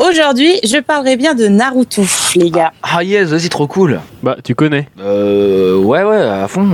[0.00, 2.00] Aujourd'hui, je parlerai bien de Naruto,
[2.34, 2.72] les gars.
[2.82, 4.00] Ah yes, vas-y, trop cool.
[4.22, 4.88] Bah, tu connais.
[4.98, 6.66] Euh, ouais, ouais, à fond.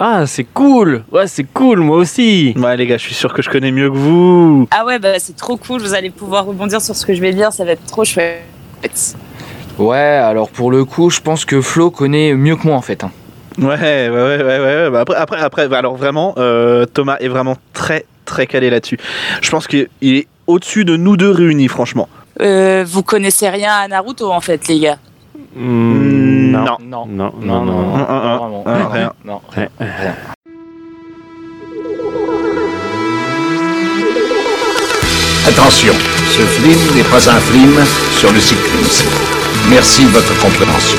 [0.00, 1.04] Ah, c'est cool.
[1.12, 2.52] Ouais, c'est cool, moi aussi.
[2.56, 4.66] Ouais, les gars, je suis sûr que je connais mieux que vous.
[4.72, 7.32] Ah ouais, bah c'est trop cool, vous allez pouvoir rebondir sur ce que je vais
[7.32, 8.42] dire, ça va être trop chouette.
[9.78, 13.04] Ouais, alors pour le coup, je pense que Flo connaît mieux que moi en fait.
[13.04, 13.12] hein.
[13.58, 14.90] Ouais, ouais, ouais, ouais, ouais.
[14.90, 18.98] Bah après, après, après, bah alors vraiment, euh, Thomas est vraiment très, très calé là-dessus.
[19.40, 22.08] Je pense qu'il est au-dessus de nous deux réunis, franchement.
[22.40, 24.98] Euh, vous connaissez rien à Naruto en fait, les gars.
[25.54, 26.64] Hmm, non.
[26.80, 28.64] Non, Non, non, non, non.
[28.64, 28.64] non.
[29.24, 29.40] Non.
[35.46, 35.92] Attention,
[36.30, 37.84] ce film n'est pas un film
[38.18, 39.08] sur le cyclisme.
[39.68, 40.98] Merci de votre compréhension.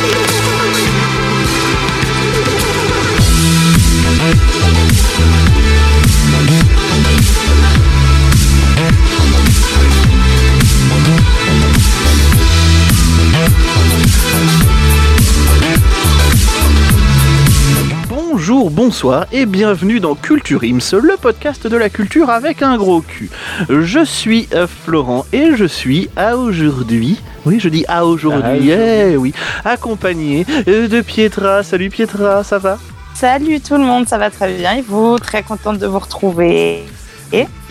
[18.64, 23.02] Bonjour, bonsoir et bienvenue dans Culture Ims, le podcast de la culture avec un gros
[23.02, 23.30] cul.
[23.68, 29.18] Je suis euh, Florent et je suis à aujourd'hui, oui je dis à aujourd'hui, eh
[29.18, 29.34] oui,
[29.66, 31.62] accompagné euh, de Pietra.
[31.64, 32.78] Salut Pietra, ça va?
[33.14, 36.86] Salut tout le monde, ça va très bien et vous Très contente de vous retrouver.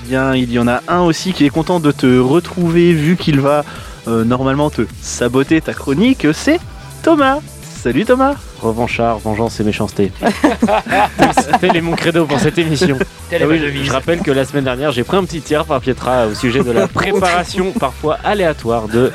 [0.05, 3.41] Bien, il y en a un aussi qui est content de te retrouver vu qu'il
[3.41, 3.65] va
[4.09, 6.61] euh, normalement te saboter ta chronique, c'est
[7.03, 7.39] Thomas.
[7.83, 10.13] Salut Thomas Revanchard, vengeance et méchanceté.
[11.61, 12.97] Tel est mon credo pour cette émission.
[13.33, 16.29] Ah oui, je, rappelle que la semaine dernière, j'ai pris un petit tir par Pietra
[16.29, 19.11] au sujet de la préparation parfois aléatoire de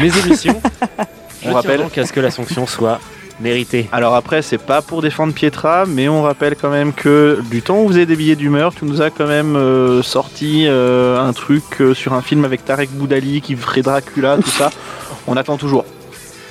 [0.00, 0.54] mes émissions.
[0.62, 3.00] Je On tiens rappelle- donc à ce que la sanction soit
[3.40, 3.88] méritée.
[3.90, 7.80] Alors après, c'est pas pour défendre Pietra, mais on rappelle quand même que du temps
[7.82, 11.32] où vous avez des billets d'humeur, tu nous as quand même euh, sorti euh, un
[11.32, 14.70] truc euh, sur un film avec Tarek Boudali qui ferait Dracula, tout ça.
[15.26, 15.84] On attend toujours.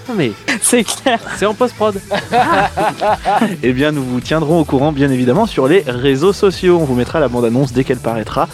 [0.09, 1.19] Non mais C'est clair.
[1.37, 1.95] c'est en post-prod.
[3.63, 6.77] Eh bien, nous vous tiendrons au courant, bien évidemment, sur les réseaux sociaux.
[6.81, 8.47] On vous mettra la bande-annonce dès qu'elle paraîtra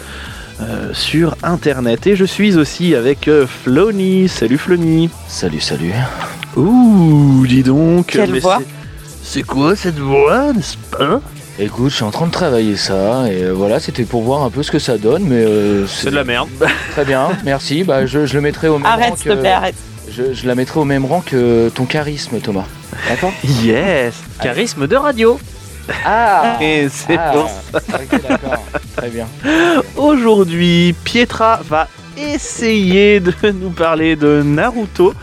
[0.60, 2.06] euh, sur Internet.
[2.06, 4.28] Et je suis aussi avec euh, Flony.
[4.28, 5.10] Salut Flony.
[5.26, 5.92] Salut, salut.
[6.56, 8.06] Ouh, dis donc.
[8.08, 8.60] Quelle mais voix
[9.22, 11.20] c'est- quoi cette voix, n'est-ce pas?
[11.60, 14.50] Écoute, je suis en train de travailler ça et euh, voilà, c'était pour voir un
[14.50, 16.48] peu ce que ça donne, mais euh, C'est de la merde.
[16.92, 17.82] Très bien, merci.
[17.82, 19.18] Bah, je, je le mettrai au même Arrête, que...
[19.20, 19.74] s'il te plaît, arrête.
[20.10, 22.66] Je, je la mettrai au même rang que ton charisme, Thomas.
[23.08, 23.32] D'accord
[23.62, 25.38] Yes Charisme de radio.
[26.04, 27.34] Ah Et c'est Ah,
[27.72, 28.64] ok, d'accord.
[28.96, 29.26] Très bien.
[29.96, 35.14] Aujourd'hui, Pietra va essayer de nous parler de Naruto.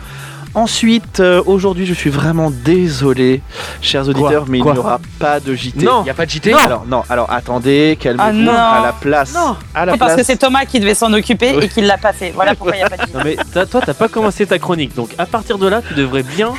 [0.56, 3.42] Ensuite, euh, aujourd'hui, je suis vraiment désolé,
[3.82, 5.84] chers auditeurs, mais Quoi il n'y aura pas de JT.
[5.84, 6.00] Non.
[6.00, 8.26] Il n'y a pas de JT Alors non, alors attendez, calmez-vous.
[8.26, 8.52] Ah, non.
[8.52, 9.54] à la place, Non.
[9.74, 11.64] à la Parce que c'est Thomas qui devait s'en occuper Oui.
[11.64, 12.30] et qui l'a pas fait.
[12.34, 14.58] Voilà pourquoi il n'y a pas de Non mais t'as- toi t'as pas commencé ta
[14.58, 16.54] chronique donc à partir de là tu devrais bien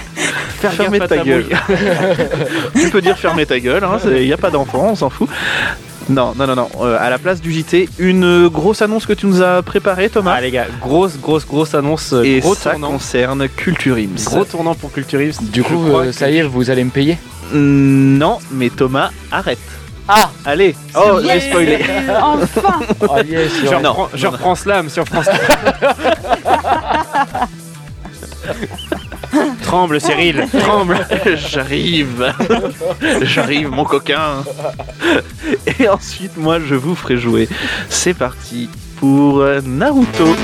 [0.60, 1.48] faire à ta gueule.
[2.76, 5.28] tu peux dire fermez ta gueule, il n'y a pas d'enfant, on s'en fout.
[6.10, 6.70] Non, non, non, non.
[6.82, 10.34] euh, à la place du JT, une grosse annonce que tu nous as préparée, Thomas.
[10.38, 14.24] Ah les gars, grosse grosse grosse annonce, euh, Et gros ça tournant, concerne Culture Ims.
[14.26, 15.44] gros tournant pour Culture Ims.
[15.52, 17.18] Du coup, euh, ça y est, vous allez me payer
[17.54, 19.60] Non, mais Thomas, arrête.
[20.08, 20.30] Ah.
[20.46, 21.80] Allez, oh, j'ai spoilé.
[22.22, 22.80] Enfin
[23.10, 25.26] Ah yes, Je reprends, je reprends Slam sur France.
[29.68, 31.06] tremble Cyril, tremble.
[31.36, 32.34] J'arrive.
[33.22, 34.44] J'arrive, mon coquin.
[35.78, 37.50] Et ensuite, moi, je vous ferai jouer.
[37.90, 38.70] C'est parti
[39.00, 40.36] pour Naruto.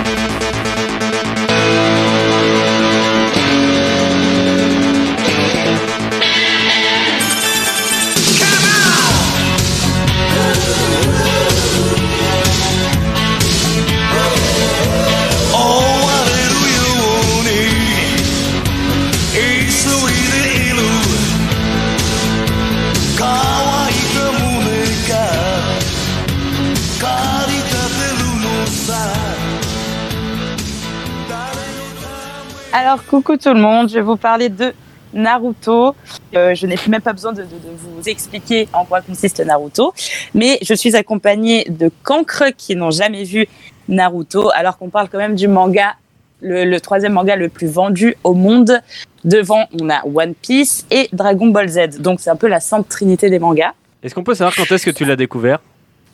[33.13, 34.73] Coucou tout le monde, je vais vous parler de
[35.13, 35.95] Naruto.
[36.35, 39.93] Euh, je n'ai même pas besoin de, de- de vous expliquer en quoi consiste Naruto,
[40.33, 43.45] mais je suis accompagnée de cancres qui n'ont jamais vu
[43.87, 45.93] Naruto, alors qu'on parle quand même du manga,
[46.41, 48.79] le, le troisième manga le plus vendu au monde.
[49.25, 52.89] Devant, on a One Piece et Dragon Ball Z, donc c'est un peu la sainte
[52.89, 53.73] trinité des mangas.
[54.01, 55.59] Est-ce qu'on peut savoir quand est-ce que tu l'as découvert?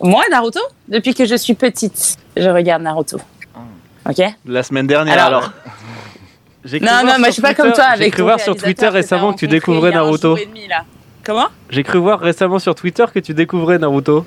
[0.01, 0.59] Moi, Naruto,
[0.89, 3.19] depuis que je suis petite, je regarde Naruto.
[4.07, 4.21] Ok?
[4.45, 5.51] La semaine dernière, Alors, alors.
[6.65, 8.21] J'ai cru Non, voir non, moi sur je suis pas Twitter- comme toi J'ai cru
[8.23, 10.35] voir sur Twitter récemment que tu découvrais Naruto.
[10.37, 10.83] demi, là.
[11.23, 11.47] Comment?
[11.69, 14.25] J'ai cru voir récemment sur Twitter que tu découvrais Naruto.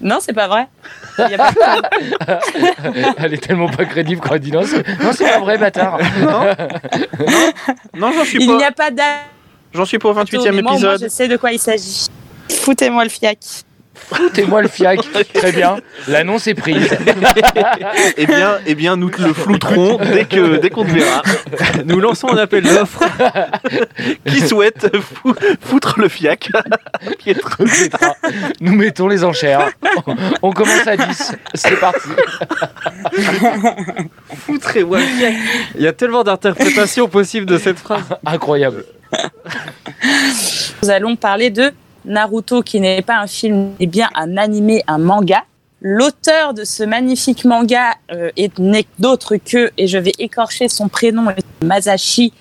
[0.00, 0.66] Non, c'est pas vrai.
[1.18, 4.86] Il y a pas de- Elle est tellement pas crédible quand elle dit non, c'est
[5.02, 5.98] non, c'est pas vrai, bâtard.
[7.94, 8.66] Non, j'en suis Il n'y pas.
[8.68, 9.06] a pas d'âge.
[9.72, 11.00] J'en suis pas au 28 e mais moi, épisode.
[11.02, 12.06] je sais de quoi il s'agit.
[12.50, 13.38] Foutez-moi le fiac.
[13.94, 15.00] Foutez-moi le fiac.
[15.32, 15.76] Très bien.
[16.08, 16.88] L'annonce est prise.
[18.16, 21.22] Eh bien, eh bien, nous te le flouterons dès que dès qu'on te verra.
[21.84, 23.02] Nous lançons un appel d'offres.
[24.26, 26.50] Qui souhaite fou- foutre le fiac?
[28.60, 29.70] Nous mettons les enchères.
[30.06, 31.32] On- On commence à 10.
[31.54, 32.08] C'est parti.
[34.46, 35.34] Foutrez-moi le fiac.
[35.76, 38.02] Il y a tellement d'interprétations possibles de cette phrase.
[38.26, 38.84] Incroyable.
[40.82, 41.72] Nous allons parler de
[42.04, 45.42] Naruto, qui n'est pas un film, mais bien un animé, un manga.
[45.80, 50.88] L'auteur de ce magnifique manga euh, est n'est d'autre que, et je vais écorcher son
[50.88, 51.26] prénom,
[51.62, 52.32] Masashi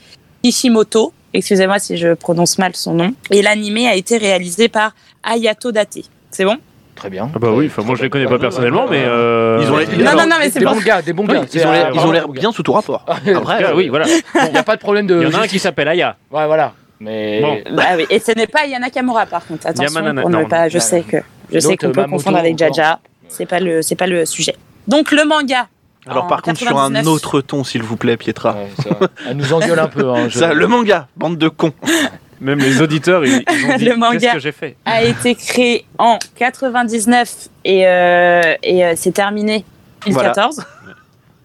[0.44, 1.14] Kishimoto.
[1.34, 3.14] Excusez-moi si je prononce mal son nom.
[3.32, 4.94] Et l'animé a été réalisé par
[5.24, 5.98] Ayato Date.
[6.32, 6.58] C'est bon?
[6.96, 7.30] Très bien.
[7.36, 9.60] Ah bah oui, enfin moi je les connais pas personnellement, mais euh...
[9.62, 10.76] Ils ont les- Non, non, non, mais c'est des bon.
[10.76, 11.46] bons gars, des bons Oui, gars.
[11.52, 13.04] ils ont l'air- ils ont l'air Vraiment bien sous tout rapport.
[13.08, 13.38] gars.
[13.38, 14.06] Après, Ah, oui, voilà.
[14.46, 15.20] Il n'y a pas de problème de.
[15.22, 16.16] Il y en a un qui s'appelle Aya.
[16.32, 16.74] Ouais, voilà.
[17.00, 17.42] Mais.
[17.42, 17.58] Bon.
[17.76, 18.06] Bah oui.
[18.10, 19.68] Et ce n'est pas Yana Kamura par contre.
[19.68, 20.70] Attention Yamanana- ne pas.
[20.70, 21.18] Je sais que
[21.52, 22.58] je sais qu'on peut Mamoto, confondre avec.
[22.58, 23.00] Jaja.
[23.28, 24.56] C'est pas le c'est pas le sujet.
[24.88, 25.68] Donc le manga.
[26.06, 28.56] Alors par contre, sur un 99, autre ton, s'il vous plaît, Pietra.
[28.56, 30.10] Ouais, elle nous engueule un peu.
[30.10, 31.74] Hein, je- Ça, le manga, bande de cons.
[32.42, 34.18] Même les auditeurs, ils, ils ont dit Le manga.
[34.20, 39.64] qu'est-ce que j'ai fait a été créé en 99 et, euh, et euh, c'est terminé
[40.06, 40.66] en 2014.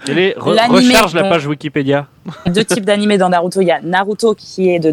[0.05, 2.07] Télé, re- recharge la page Wikipédia.
[2.47, 3.61] Deux types d'animés dans Naruto.
[3.61, 4.91] Il y a Naruto qui est de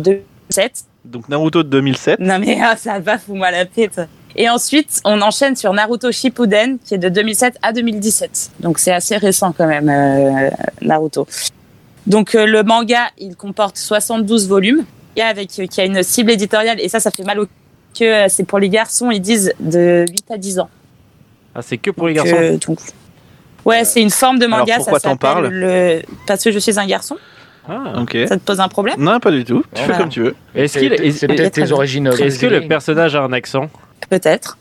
[0.49, 0.83] 2007.
[1.05, 2.19] Donc Naruto de 2007.
[2.19, 4.01] Non mais ah, ça va, fous-moi la pète.
[4.37, 8.51] Et ensuite, on enchaîne sur Naruto Shippuden qui est de 2007 à 2017.
[8.59, 10.49] Donc c'est assez récent quand même, euh,
[10.81, 11.27] Naruto.
[12.07, 14.85] Donc euh, le manga, il comporte 72 volumes.
[15.17, 17.45] A avec euh, qui a une cible éditoriale et ça, ça fait mal au
[17.97, 19.09] que c'est pour les garçons.
[19.11, 20.69] Ils disent de 8 à 10 ans.
[21.55, 22.41] Ah, c'est que pour les Donc, garçons?
[22.41, 22.79] euh, donc-
[23.63, 24.73] Ouais, c'est une forme de manga.
[24.73, 25.47] Alors, pourquoi ça s'appelle parles?
[25.47, 26.01] le.
[26.27, 27.15] Parce que je suis un garçon.
[27.69, 27.99] Ah.
[28.01, 28.17] Ok.
[28.27, 28.95] Ça te pose un problème?
[28.99, 29.63] Non, pas du tout.
[29.73, 30.35] Tu fais comme tu veux.
[30.53, 31.71] Est-ce C'est qu'il est, c'est est- peut-être tes bien.
[31.71, 32.07] origines.
[32.07, 33.69] est-ce que le personnage a un accent?
[34.09, 34.57] Peut-être.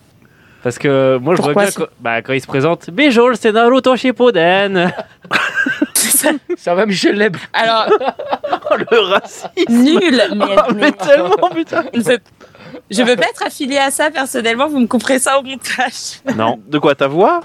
[0.63, 3.37] Parce que moi je vois Pourquoi bien c'est- quand, bah, quand il se présente Bijol,
[3.37, 4.91] c'est Naruto Shippuden.
[6.57, 7.37] Ça va, Michel Leb?
[7.53, 7.87] Alors
[8.71, 11.85] Oh, le racisme nul, mais, Oh, mais mais- tellement, putain
[12.91, 14.69] je veux pas être affiliée à ça personnellement.
[14.69, 16.21] Vous me couperez ça au montage.
[16.37, 16.59] non.
[16.69, 17.41] De quoi, ta voix?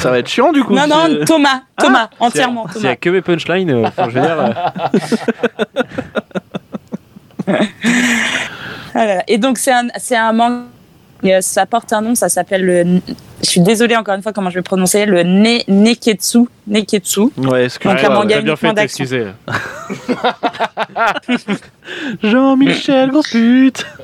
[0.00, 0.74] Ça va être chiant, du coup.
[0.74, 2.96] Non, non, c'est- Thomas, Thomas, S'il y a- entièrement S'il y a Thomas.
[2.96, 4.38] que mes punchlines, euh, enfin, je veux dire.
[7.48, 7.52] euh,
[8.94, 9.22] Voilà.
[9.28, 10.64] Et donc c'est un, c'est un manga.
[11.24, 13.00] euh, Ça porte un nom, ça s'appelle le.
[13.42, 16.46] Je suis désolée encore une fois comment je vais prononcer le ne, Neketsu.
[16.66, 17.20] Neketsu.
[17.36, 19.04] Ouais, que Donc, ouais, un manga bien uniquement fait de d'action.
[19.04, 19.26] t'excuser.
[22.22, 23.86] Jean-Michel, grosse pute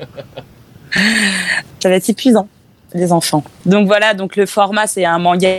[1.79, 2.47] Ça va être épuisant,
[2.93, 3.43] les enfants.
[3.65, 5.49] Donc voilà, donc le format c'est un manga.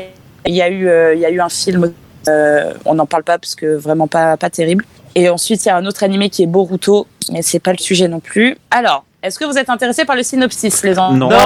[0.47, 1.93] Il y a eu, euh, il y a eu un film.
[2.29, 4.85] euh, on n'en parle pas parce que vraiment pas, pas terrible.
[5.15, 7.79] Et ensuite il y a un autre animé qui est Boruto, mais c'est pas le
[7.79, 8.57] sujet non plus.
[8.71, 11.29] Alors, est-ce que vous êtes intéressés par le synopsis, les enfants Non.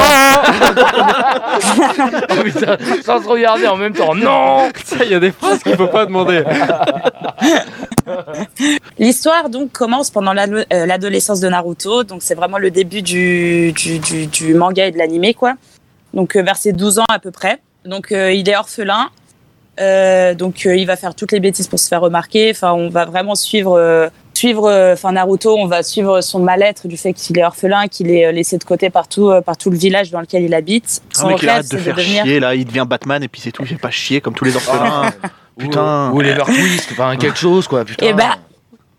[2.31, 4.15] Oh, putain, Sans se regarder en même temps.
[4.15, 4.71] Non
[5.03, 6.43] il y a des phrases qu'il faut pas demander.
[8.99, 13.99] L'histoire donc commence pendant euh, l'adolescence de Naruto, donc c'est vraiment le début du, du,
[13.99, 15.55] du, du manga et de l'animé quoi.
[16.15, 17.61] Donc euh, vers ses 12 ans à peu près.
[17.85, 19.09] Donc euh, il est orphelin,
[19.81, 22.51] Euh, donc euh, il va faire toutes les bêtises pour se faire remarquer.
[22.51, 24.09] Enfin on va vraiment suivre euh,
[24.39, 28.11] suivre euh, enfin Naruto, on va suivre son mal-être du fait qu'il est orphelin, qu'il
[28.11, 31.03] est euh, laissé de côté partout euh, par tout le village dans lequel il habite.
[31.17, 33.51] Ah, Son rêve arrête de faire devenir chier, là, il devient Batman et puis c'est
[33.51, 35.11] tout, il fait pas chier comme tous les orphelins.
[35.59, 36.13] Putain.
[36.13, 38.07] Ou, ou les Twist, enfin quelque chose quoi, putain.
[38.09, 38.37] Eh ben,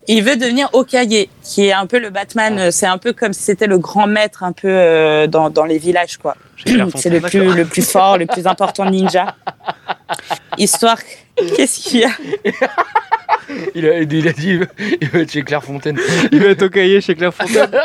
[0.08, 2.70] il veut devenir Okage, qui est un peu le Batman.
[2.70, 5.78] C'est un peu comme si c'était le grand maître un peu euh, dans, dans les
[5.78, 6.36] villages, quoi.
[6.64, 9.36] C'est le plus, le plus fort, le plus important ninja.
[10.60, 10.98] Histoire.
[11.56, 12.10] Qu'est-ce qu'il y a
[13.74, 14.60] il, a, il a dit
[15.00, 15.98] il va être chez Clairefontaine.
[16.30, 17.70] Il va être au cahier chez Clairefontaine.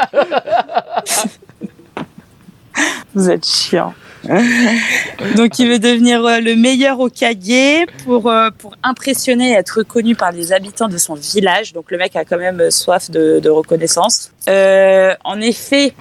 [3.15, 3.93] Vous êtes chiant.
[5.35, 10.15] Donc, il veut devenir euh, le meilleur Okage pour, euh, pour impressionner et être reconnu
[10.15, 11.71] par les habitants de son village.
[11.71, 14.31] Donc, le mec a quand même euh, soif de, de reconnaissance.
[14.49, 15.93] Euh, en effet,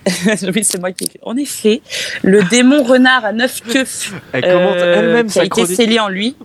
[0.54, 1.10] oui, c'est moi qui.
[1.22, 1.80] En effet,
[2.22, 3.84] le démon renard à neuf queues
[4.32, 6.36] Elle commente euh, elle-même qui a été scellé en lui.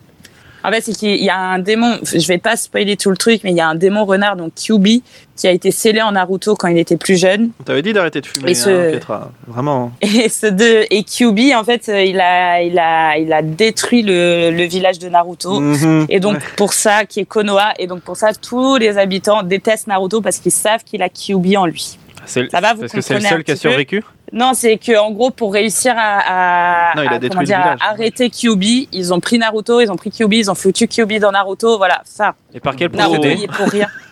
[0.63, 3.41] En fait, c'est qu'il y a un démon, je vais pas spoiler tout le truc,
[3.43, 5.03] mais il y a un démon renard, donc Kyubi,
[5.37, 7.51] qui a été scellé en Naruto quand il était plus jeune.
[7.61, 9.31] On t'avait dit d'arrêter de fumer, Et ce- hein, Pietra.
[9.47, 9.91] Vraiment.
[10.01, 14.63] Et ce Kyubi, en fait, euh, il a, il a, il a détruit le, le
[14.63, 15.59] village de Naruto.
[15.59, 16.07] Mhm.
[16.09, 16.43] Et donc, Ouais.
[16.57, 20.37] pour ça, qui est Konoha, et donc pour ça, tous les habitants détestent Naruto parce
[20.39, 21.97] qu'ils savent qu'il a Kyubi en lui.
[22.29, 24.97] C'est Ça va, vous Parce que c'est le seul qui a survécu Non, c'est que
[24.97, 27.61] en gros, pour réussir à, à- Non, il a à, détruit comment le dire, à
[27.63, 27.79] village.
[27.81, 31.31] arrêter Kyubi, ils ont pris Naruto, ils ont pris Kyubi, ils ont foutu Kyubi dans
[31.31, 32.35] Naruto, voilà, ça.
[32.53, 33.87] Et par quel Naruto, procédé pour rien.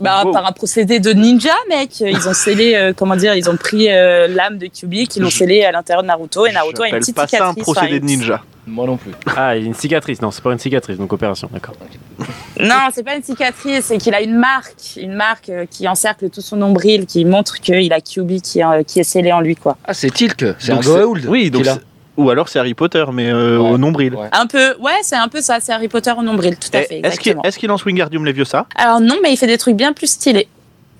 [0.00, 0.32] Bah, Wow.
[0.32, 2.00] par un procédé de ninja, mec.
[2.00, 5.30] Ils ont scellé, euh, comment dire, ils ont pris euh, l'âme de Kyubi, qu'ils l'ont
[5.30, 7.62] scellé à l'intérieur de Naruto, et Naruto a une petite pas ça un cicatrice.
[7.64, 8.42] procédé enfin, de ninja.
[8.68, 9.12] Moi non plus.
[9.36, 10.20] Ah, il y a une cicatrice.
[10.20, 11.74] Non, c'est pas une cicatrice, donc opération, d'accord.
[12.58, 16.30] Non, c'est pas une cicatrice, c'est qu'il a une marque, une marque euh, qui encercle
[16.30, 19.56] tout son nombril, qui montre qu'il a Kyubi qui, euh, qui est scellé en lui,
[19.56, 19.76] quoi.
[19.84, 21.26] Ah, c'est Tilk, c'est un Goa'uld.
[21.28, 21.66] Oui, donc
[22.16, 23.70] ou alors c'est Harry Potter, mais euh, Ouais.
[23.70, 24.14] au nombril.
[24.14, 24.28] Ouais.
[24.32, 26.84] Un peu, ouais, c'est un peu ça, c'est Harry Potter au nombril, tout à Et
[26.84, 28.66] fait, Est-ce qu'il est qu'il lance Wingardium Leviosa?
[28.76, 30.48] Alors non, mais il fait des trucs bien plus stylés.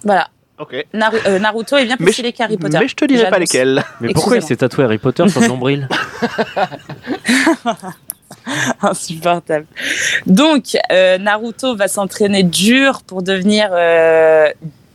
[0.05, 0.29] Voilà.
[0.59, 0.75] Ok.
[0.95, 2.79] Naru- euh, Naruto est bien plus Mais stylé qu'Harry Potter.
[2.81, 3.85] Mais je te dirai pas lesquels.
[4.01, 5.87] Mais pourquoi il s'est tatoué Harry Potter sur le nombril?
[8.83, 9.67] Insupportable.
[10.27, 13.69] Donc, euh, Naruto va s'entraîner dur pour devenir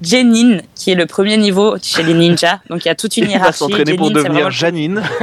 [0.01, 2.60] Genin, qui est le premier niveau chez les ninjas.
[2.70, 3.60] Donc, il y a toute une Il va hiérarchie.
[3.60, 5.03] s'entraîner pour devenir vraiment- Janine.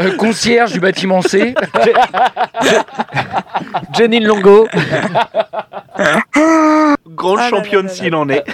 [0.00, 1.54] Euh, concierge du bâtiment C.
[3.96, 4.68] Janine Longo
[7.08, 8.44] Grande Ah championne s'il en est.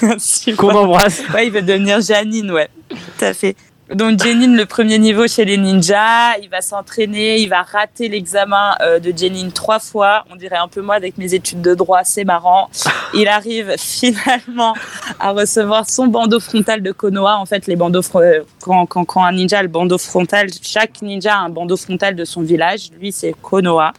[0.56, 1.22] Qu'on embrasse.
[1.32, 2.68] Ouais, il veut devenir Janine, ouais.
[2.90, 3.56] Tout à fait.
[3.94, 8.74] Donc Jenin, le premier niveau chez les ninjas, il va s'entraîner, il va rater l'examen
[8.82, 10.26] euh, de Jenin trois fois.
[10.30, 12.68] On dirait un peu moi avec mes études de droit, c'est marrant.
[13.14, 14.74] Il arrive finalement
[15.18, 17.38] à recevoir son bandeau frontal de Konoha.
[17.38, 21.00] En fait, les bandeaux euh, quand, quand, quand un ninja a le bandeau frontal, chaque
[21.00, 22.90] ninja a un bandeau frontal de son village.
[23.00, 23.94] Lui, c'est Konoha.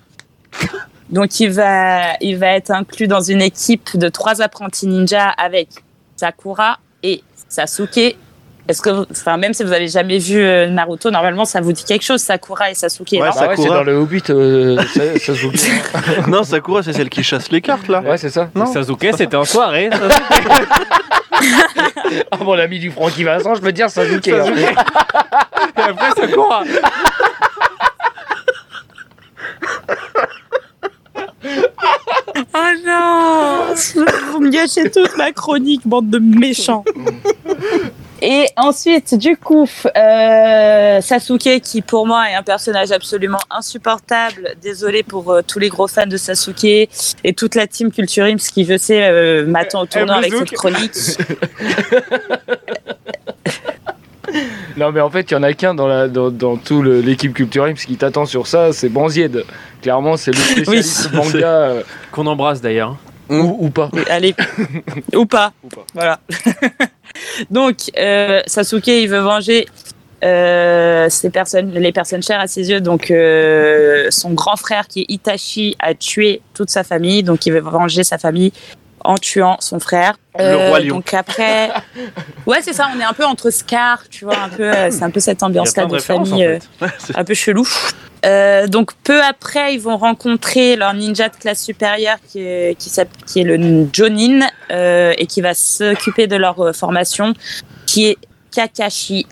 [1.09, 5.69] Donc il va, il va être inclus dans une équipe de trois apprentis ninjas avec
[6.15, 8.17] Sakura et Sasuke.
[8.69, 11.73] Est-ce que, vous- enfin, même si vous avez jamais vu euh, Naruto, normalement, ça vous
[11.73, 13.13] dit quelque chose, Sakura et Sasuke.
[13.13, 13.31] Ouais, non?
[13.31, 13.77] Ça- Ah ouais, c'est Sakura.
[13.79, 16.27] dans le Hobbit, euh, voit.
[16.27, 18.01] non, Sakura, c'est celle qui chasse les cartes là.
[18.01, 18.49] Ouais, c'est ça.
[18.53, 18.67] Non.
[18.67, 19.89] Sasuke, c'était en soirée.
[22.31, 24.27] Ah, mon ami du Francky Vincent, je peux dire Sasuke.
[24.27, 24.43] hein.
[25.77, 26.63] Et après, Sakura.
[32.53, 33.73] Oh non
[34.31, 36.83] Vous me gâchez toute ma chronique, bande de méchants.
[38.31, 39.67] Et ensuite, du coup,
[39.97, 44.53] euh, Sasuke, qui pour moi est un personnage absolument insupportable.
[44.61, 48.37] Désolé pour euh, tous les gros fans de Sasuke et toute la team Culture Ims
[48.37, 50.93] qui, je sais, euh, m'attend au tournant avec cette chronique.
[54.77, 57.33] Non, mais en fait, il y en a qu'un dans, la, dans, dans tout l'équipe
[57.33, 59.43] culturelle, parce qui t'attend sur ça, c'est Banzied.
[59.81, 61.81] Clairement, c'est le spécialiste Oui, manga, euh,
[62.11, 62.95] Qu'on embrasse d'ailleurs.
[63.27, 63.89] ou, ou pas.
[63.91, 64.35] Oui, Allez,
[65.15, 65.51] ou pas.
[65.63, 65.85] Ou pas.
[65.95, 66.19] Voilà.
[67.49, 69.67] Donc, euh, Sasuke, il veut venger
[70.23, 72.81] euh, ces personnes, les personnes chères à ses yeux.
[72.81, 77.23] Donc, euh, son grand frère, qui est Itachi, a tué toute sa famille.
[77.23, 78.51] Donc, il veut venger sa famille
[79.01, 80.15] en tuant son frère.
[80.37, 80.95] Le roi lion.
[80.97, 81.69] Donc après,
[82.45, 82.89] ouais, c'est ça.
[82.93, 84.71] On est un peu entre Scar, tu vois, un peu.
[84.89, 86.59] C'est un peu cette ambiance-là de de références en famille.
[86.79, 87.13] fait.
[87.15, 87.67] un peu chelou.
[88.25, 92.77] Euh, donc peu après, ils vont rencontrer leur ninja de classe supérieure qui est,
[93.25, 97.33] qui est le Jonin euh, et qui va s'occuper de leur euh, formation,
[97.85, 98.17] qui est
[98.51, 99.25] Kakashi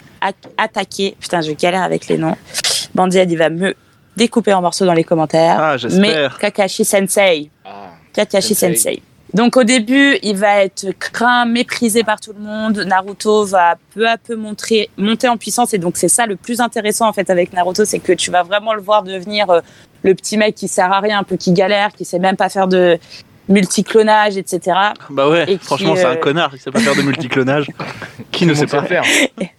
[0.58, 1.16] Atake.
[1.20, 2.36] Putain, je galère avec les noms.
[2.96, 3.76] Bandiad, il va me
[4.16, 5.58] découper en morceaux dans les commentaires.
[5.60, 6.28] Ah, Mais.
[6.40, 7.50] Kakashi Sensei.
[7.66, 7.92] Ah.
[8.14, 8.76] Kakashi Sensei.
[8.76, 9.02] Sensei.
[9.34, 12.78] Donc au début, il va être craint, méprisé par tout le monde.
[12.80, 16.62] Naruto va peu à peu montrer, monter en puissance et donc c'est ça le plus
[16.62, 19.62] intéressant en fait avec Naruto, c'est que tu vas vraiment le voir devenir euh,
[20.04, 22.50] le petit mec qui sert à rien, un peu qui galère, qui sait même pas
[22.50, 22.98] faire de
[23.50, 24.78] multiclonage, etc.
[25.10, 26.52] Bah ouais, Et qui, franchement, c'est un euh, connard.
[26.54, 27.68] Il sait pas faire de multiclonage.
[28.32, 29.04] Qui ne Tout sait pas faire.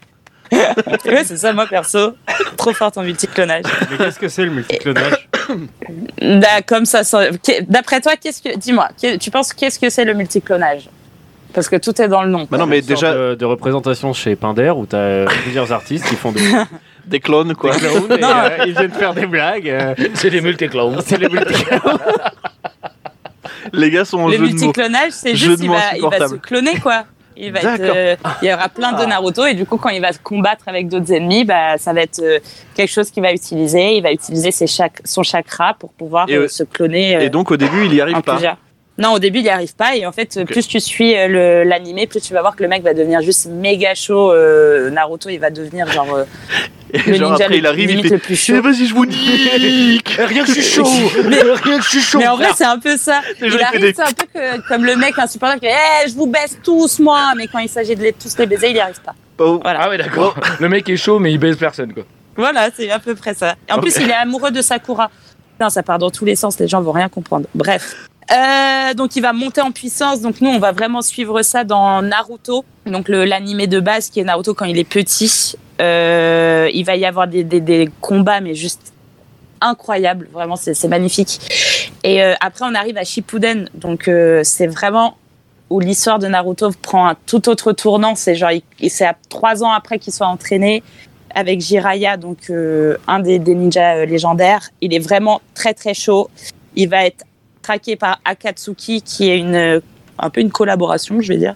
[1.07, 2.15] ouais, c'est ça moi perso,
[2.57, 3.65] trop forte en multiclonage.
[3.91, 5.29] Mais qu'est-ce que c'est le multiclonage
[6.21, 7.03] Bah, comme ça,
[7.69, 8.89] d'après toi, qu'est-ce que, dis-moi,
[9.21, 10.89] tu penses qu'est-ce que c'est le multiclonage?
[11.55, 12.47] Parce que tout est dans le nom.
[12.51, 16.15] Bah non, mais déjà, De, de représentation chez Pinder où t'as euh, plusieurs artistes qui
[16.15, 16.43] font des,
[17.07, 17.75] des clones, quoi.
[17.75, 17.89] des et,
[18.23, 19.69] euh, ils viennent faire des blagues.
[19.69, 21.01] euh, C'est des multiclowns.
[21.07, 21.99] c'est les multiclowns.
[23.73, 24.49] Les gars sont en Le jeu de mots.
[24.51, 27.05] multiclonage, c'est juste il va, il va se cloner quoi.
[27.41, 30.01] Il, va être, euh, il y aura plein de Naruto et du coup quand il
[30.01, 32.39] va se combattre avec d'autres ennemis, bah, ça va être euh,
[32.75, 33.97] quelque chose qu'il va utiliser.
[33.97, 37.51] Il va utiliser ses chac- son chakra pour pouvoir Et, euh, se cloner Et donc,
[37.51, 38.33] au début, il y arrive pas.
[38.33, 38.57] plusieurs.
[38.99, 41.63] Non, au début il n'y arrive pas et en fait plus tu suis euh, le-
[41.63, 44.33] l'animé, plus tu vas voir que le mec va devenir juste méga chaud.
[44.33, 46.25] euh, Naruto il va devenir genre euh,
[46.95, 48.63] Et le genre, ninja après, le, il arrive, il fait le plus chaud.
[48.63, 50.85] Vas-y, je vous nique Rien que je suis chaud
[51.29, 53.21] Mais- Rien que je suis chaud Mais en vrai, c'est un peu ça.
[53.43, 55.73] Il arrive, des- c'est un peu que- comme le mec insupportable qui dit
[56.05, 58.69] Eh, je vous baisse tous, moi Mais quand il s'agit de les, tous les baiser,
[58.69, 59.15] il n'y arrive pas.
[59.39, 59.81] Oh, Voilà.
[59.83, 60.35] Ah ouais, d'accord.
[60.59, 62.05] Le mec est chaud, mais il baise personne, quoi.
[62.37, 63.55] Voilà, c'est à peu près ça.
[63.69, 65.11] Et en plus, il est amoureux de Sakura.
[65.53, 67.47] Putain, ça part dans tous les sens, les gens vont rien comprendre.
[67.55, 67.97] Bref.
[68.31, 70.21] Euh, donc il va monter en puissance.
[70.21, 74.25] Donc nous, on va vraiment suivre ça dans Naruto, donc l'animé de base qui est
[74.25, 75.57] Naruto quand il est petit.
[75.81, 78.93] Euh, il va y avoir des, des, des combats, mais juste
[79.61, 80.29] incroyables.
[80.33, 81.39] Vraiment, c'est magnifique.
[82.05, 83.69] Et euh, après, on arrive à Shippuden.
[83.75, 85.17] Donc euh, c'est vraiment
[85.71, 88.15] où l'histoire de Naruto prend un tout autre tournant.
[88.15, 88.51] C'est genre,
[88.89, 90.83] c'est à trois ans après qu'il soit entraîné
[91.35, 94.71] avec Jiraiya, donc euh, un des, des ninjas légendaires.
[94.81, 96.31] Il est vraiment très très chaud.
[96.75, 97.25] Il va être
[97.69, 99.81] traqué par Akatsuki, qui est une euh,
[100.19, 101.55] un peu une collaboration, je vais dire,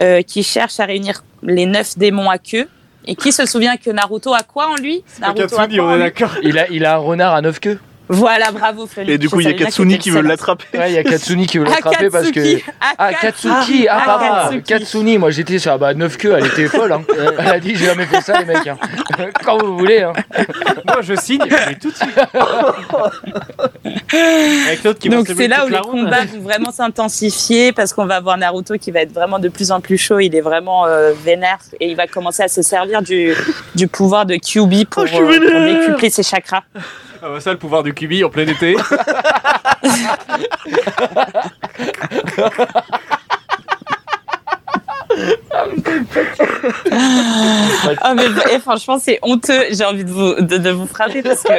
[0.00, 2.68] euh, qui cherche à réunir les neuf démons à queue.
[3.06, 5.02] Et qui se souvient que Naruto a quoi en lui?
[5.20, 6.02] Naruto a Katsuni, quoi en on est lui?
[6.04, 6.34] d'accord.
[6.42, 7.78] Il a, il a un renard à neuf queues.
[8.08, 9.10] Voilà, bravo Flonny.
[9.12, 10.64] Et du coup, il y a Katsuni qui veut l'attraper.
[10.74, 12.40] Ouais, il y a Katsuni qui veut l'attraper parce que.
[12.98, 14.62] Ah, Katsuki Ah, pardon Akatsuki.
[14.62, 15.72] Katsuni, moi j'étais sur.
[15.72, 16.92] Ah bah, 9 queues, elle était folle.
[16.92, 17.02] Hein.
[17.38, 18.66] Elle a dit J'ai jamais fait ça, les mecs.
[18.66, 18.78] hein.
[19.44, 20.02] Quand vous voulez.
[20.02, 20.12] Hein.
[20.86, 22.18] Moi, je signe, mais tout de suite.
[24.66, 28.20] Avec l'autre qui Donc c'est là où les combats vont vraiment s'intensifier parce qu'on va
[28.20, 30.18] voir Naruto qui va être vraiment de plus en plus chaud.
[30.20, 33.34] Il est vraiment euh, vénère et il va commencer à se servir du,
[33.74, 36.62] du pouvoir de Kyuubi pour, Oh, euh, pour décupler ses chakras.
[37.20, 38.76] Ah bah ça, le pouvoir du Kubi en plein été.
[48.02, 48.14] Ah
[48.52, 49.64] et franchement c'est honteux.
[49.72, 51.52] J'ai envie de vous de, vous frapper parce que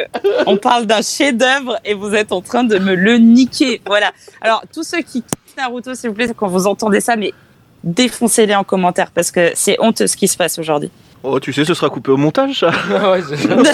[0.45, 3.81] on parle d'un chef-d'œuvre et vous êtes en train de me le niquer.
[3.85, 4.11] Voilà.
[4.41, 7.33] Alors tous ceux qui kiffent Naruto s'il vous plaît quand vous entendez ça mais
[7.83, 10.91] défoncez-les en commentaire parce que c'est honteux ce qui se passe aujourd'hui.
[11.23, 12.67] Oh, tu sais, ce sera coupé au montage, ça.
[13.11, 13.55] ouais, c'est ça.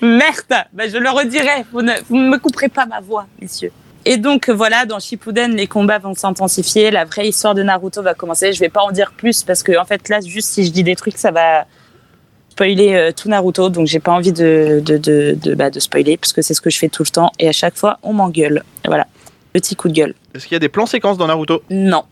[0.00, 1.64] Merde, ben, je le redirai.
[1.72, 3.72] Vous ne, vous ne me couperez pas ma voix, messieurs.
[4.04, 6.92] Et donc voilà, dans Shippuden, les combats vont s'intensifier.
[6.92, 8.52] La vraie histoire de Naruto va commencer.
[8.52, 10.84] Je vais pas en dire plus parce que en fait là, juste si je dis
[10.84, 11.66] des trucs, ça va
[12.50, 13.68] spoiler euh, tout Naruto.
[13.68, 16.60] Donc j'ai pas envie de de de de, bah, de spoiler parce que c'est ce
[16.60, 18.62] que je fais tout le temps et à chaque fois on m'engueule.
[18.84, 19.08] Voilà,
[19.52, 20.14] petit coup de gueule.
[20.36, 21.64] Est-ce qu'il y a des plans séquences dans Naruto?
[21.68, 22.04] Non.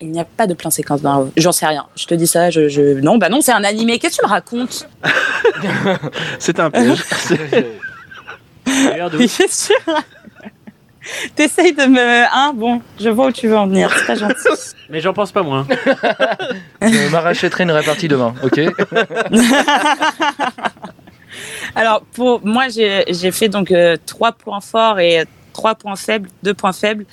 [0.00, 1.30] Il n'y a pas de plan séquence dans.
[1.36, 1.86] J'en sais rien.
[1.94, 3.00] Je te dis ça, je, je...
[3.00, 3.98] Non, bah non, c'est un animé.
[3.98, 4.88] Qu'est-ce que tu me racontes?
[6.38, 7.04] C'est un piège.
[9.28, 9.76] C'est sûr.
[11.34, 12.24] T'essayes de me.
[12.32, 13.90] Hein, bon, je vois où tu veux en venir.
[13.94, 14.48] C'est pas gentil.
[14.88, 15.66] Mais j'en pense pas moins.
[16.80, 18.60] Je m'arrachèterai une répartie demain, ok?
[21.74, 26.54] Alors, pour moi, j'ai fait donc euh, trois points forts et trois points faibles, deux
[26.54, 27.06] points faibles.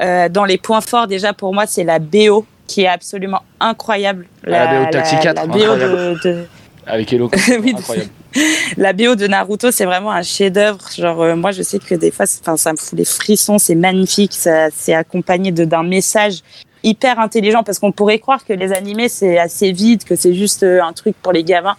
[0.00, 4.26] Euh, dans les points forts, déjà, pour moi, c'est la BO qui est absolument incroyable.
[4.44, 6.44] La BO de Taxi 4, la BO de, de-
[6.86, 7.30] Avec Hello.
[7.60, 8.10] Oui, de- incroyable.
[8.76, 10.80] la BO de Naruto, c'est vraiment un chef-d'œuvre.
[10.96, 13.58] Genre, euh, moi, je sais que des fois, ça me fout les frissons.
[13.58, 14.34] C'est magnifique.
[14.34, 16.40] Ça, c'est accompagné de d'un message
[16.84, 20.62] hyper intelligent parce qu'on pourrait croire que les animés c'est assez vide, que c'est juste
[20.62, 21.76] euh, un truc pour les gamins.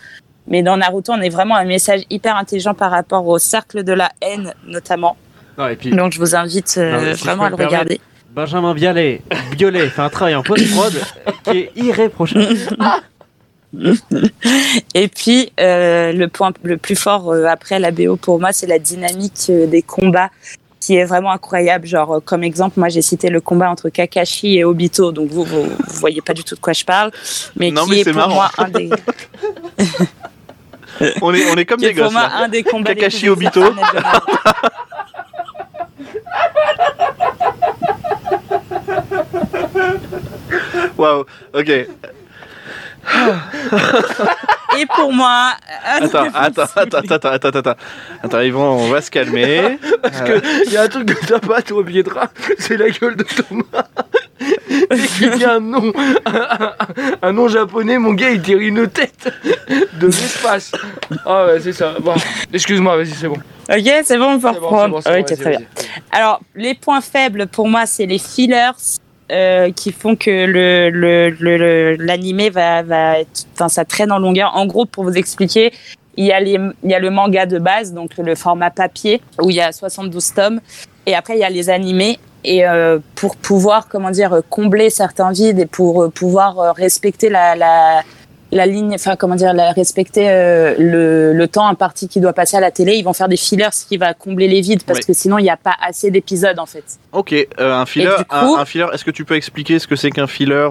[0.47, 3.93] Mais dans Naruto, on est vraiment un message hyper intelligent par rapport au cercle de
[3.93, 5.15] la haine, notamment.
[5.60, 8.00] Non, et puis, Donc, je vous invite euh, Non, si vraiment à le regarder.
[8.32, 9.22] Benjamin Bialet,
[9.58, 10.93] Violet fait un travail en post-prod
[11.43, 12.56] qui est irréprochable.
[14.95, 18.65] Et puis, euh, le point le plus fort euh, après la BO pour moi, c'est
[18.67, 20.30] la dynamique euh, des combats
[20.80, 21.86] qui est vraiment incroyable.
[21.86, 25.43] Genre, euh, comme exemple, moi j'ai cité le combat entre Kakashi et Obito, donc vous,
[25.43, 27.12] vous, vous voyez pas du tout de quoi je parle,
[27.58, 28.34] mais Non, qui mais est c'est pour marrant.
[28.36, 28.89] moi un des,
[31.22, 32.43] On est, on est comme qui est des pour gosses, moi là.
[32.43, 33.62] un des combats Kakashi Obito.
[36.79, 36.85] De.
[40.97, 41.69] Waouh, ok.
[44.77, 45.53] Et pour moi,
[45.85, 47.75] un Attends, attends, attends, attends, attends, attends.
[48.23, 49.79] Attends, Yvon, on va se calmer.
[50.01, 53.15] Parce que il y a un truc que t'as pas, toi, Pietra, c'est la gueule
[53.15, 53.85] de Thomas.
[55.19, 55.91] Dès un nom,
[57.21, 59.32] un, nom japonais, mon gars, il tire une tête
[59.99, 60.71] de l'espace.
[61.25, 61.95] Ah ouais, c'est ça.
[62.02, 62.13] Bon,
[62.52, 63.36] excuse-moi, vas-y, c'est bon.
[63.71, 64.99] Ok, c'est bon, c'est reprendre.
[64.99, 65.60] bon, bon, ok, très bien.
[66.12, 68.71] Alors, les points faibles pour moi, c'est les fillers
[69.32, 74.12] euh, qui font que le le- le- le- l'animé va, va être, enfin, ça traîne
[74.12, 74.56] en longueur.
[74.56, 75.71] En gros, pour vous expliquer,
[76.17, 79.21] il y a les, il y a le manga de base, donc le format papier
[79.39, 80.62] où il y a 72 tomes,
[81.06, 82.17] et après il y a les animés.
[82.43, 87.30] Et euh, pour pouvoir, comment dire, combler certains vides et pour euh, pouvoir euh, respecter
[87.30, 88.02] la, la
[88.52, 92.58] la ligne, enfin comment dire, la, respecter euh, le, le temps imparti qui doit passer
[92.58, 95.02] à la télé, ils vont faire des fillers, ce qui va combler les vides parce
[95.02, 96.84] que sinon il n'y a pas assez d'épisodes en fait.
[97.12, 98.88] Ok, euh, un filler, coup- un, un filler.
[98.91, 100.67] Est-ce que tu peux expliquer ce que c'est qu'un filler,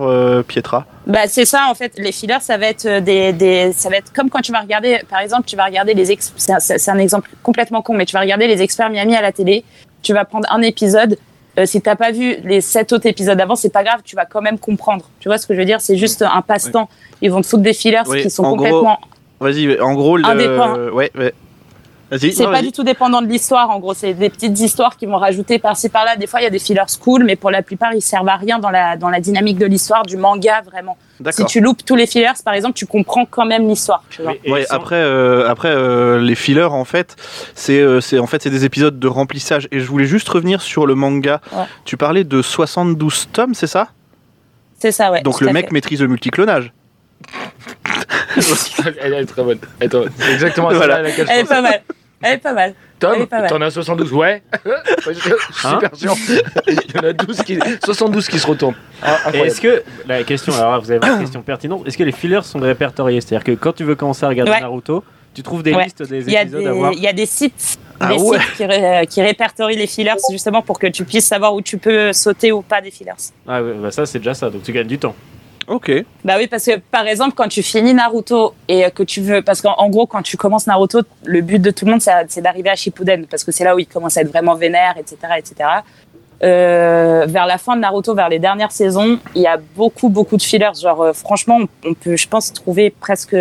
[0.49, 0.87] Pietra?
[1.07, 1.93] Bah c'est ça en fait.
[1.99, 4.99] Les fillers, ça va être des, des, ça va être comme quand tu vas regarder,
[5.09, 8.07] par exemple, tu vas regarder les, ex- c'est un, c'est un exemple complètement con, mais
[8.07, 9.63] tu vas regarder les experts Miami à la télé.
[10.03, 11.17] Tu vas prendre un épisode.
[11.59, 14.27] Euh, si t'as pas vu les sept autres épisodes avant, c'est pas grave, tu vas
[14.27, 15.05] quand même comprendre.
[15.21, 15.81] Tu vois ce que je veux dire?
[15.81, 16.89] C'est juste un passe-temps.
[17.21, 18.99] Ils vont te foutre des fillers Oui, qui sont complètement
[19.41, 20.93] Vas-y, en gros, le...
[20.93, 21.35] Ouais, ouais.
[22.11, 23.95] C'est pas du tout dépendant de l'histoire, en gros.
[23.95, 26.17] C'est des petites histoires qui vont rajouter par-ci par-là.
[26.17, 28.37] Des fois, il y a des fillers cool, mais pour la plupart, ils servent à
[28.37, 30.97] rien dans la, dans la dynamique de l'histoire, du manga, vraiment.
[31.31, 34.03] Si tu loupes tous les fillers, par exemple, tu comprends quand même l'histoire.
[34.47, 37.17] Ouais, sans- après, euh, après euh, les fillers en fait,
[37.55, 39.69] c'est euh, c'est en fait c'est des épisodes de remplissage.
[39.73, 41.41] Et je voulais juste revenir sur le manga.
[41.53, 41.65] Ouais.
[41.85, 43.89] Tu parlais de 72 tomes, c'est ça?
[44.79, 45.23] C'est ça, ouais.
[45.23, 45.73] Donc le mec fait.
[45.73, 46.73] maîtrise le multiclonage.
[49.01, 49.59] Elle est très bonne.
[49.81, 50.11] Elle est très bonne.
[50.19, 50.95] C'est exactement Voilà.
[50.95, 51.83] ça à laquelle je Elle est pas mal.
[52.23, 52.75] Elle est pas mal.
[52.99, 54.43] Tom, t'en as 72, ouais.
[55.07, 55.31] je, suis
[55.65, 56.15] Hein super sûr.
[56.67, 58.75] Il y en a 12 qui, 72 qui se retournent.
[59.03, 62.43] Ah, est-ce que la question, alors vous avez une question pertinente, est-ce que les fillers
[62.43, 63.21] sont répertoriés?
[63.21, 64.61] C'est-à-dire que quand tu veux commencer à regarder Ouais.
[64.61, 65.05] Naruto,
[65.35, 65.85] tu trouves des Ouais.
[65.85, 66.93] listes des Il y, a épisodes des, à voir?
[66.93, 68.39] il y a des sites, Ah des ouais.
[68.41, 71.79] sites qui, ré- qui répertorient les fillers justement pour que tu puisses savoir où tu
[71.79, 73.13] peux sauter ou pas des fillers.
[73.47, 75.15] Ah bah ça c'est déjà ça, donc tu gagnes du temps.
[75.69, 75.93] Ok.
[76.25, 79.61] Bah oui, parce que par exemple, quand tu finis Naruto et que tu veux, parce
[79.61, 82.71] qu'en en gros, quand tu commences Naruto, le but de tout le monde, c'est d'arriver
[82.71, 85.69] à Shippuden, parce que c'est là où il commence à être vraiment vénère, etc., etc.
[86.43, 90.37] Euh, vers la fin de Naruto, vers les dernières saisons, il y a beaucoup, beaucoup
[90.37, 90.71] de fillers.
[90.81, 93.37] Genre, euh, franchement, on peut, je pense, trouver presque,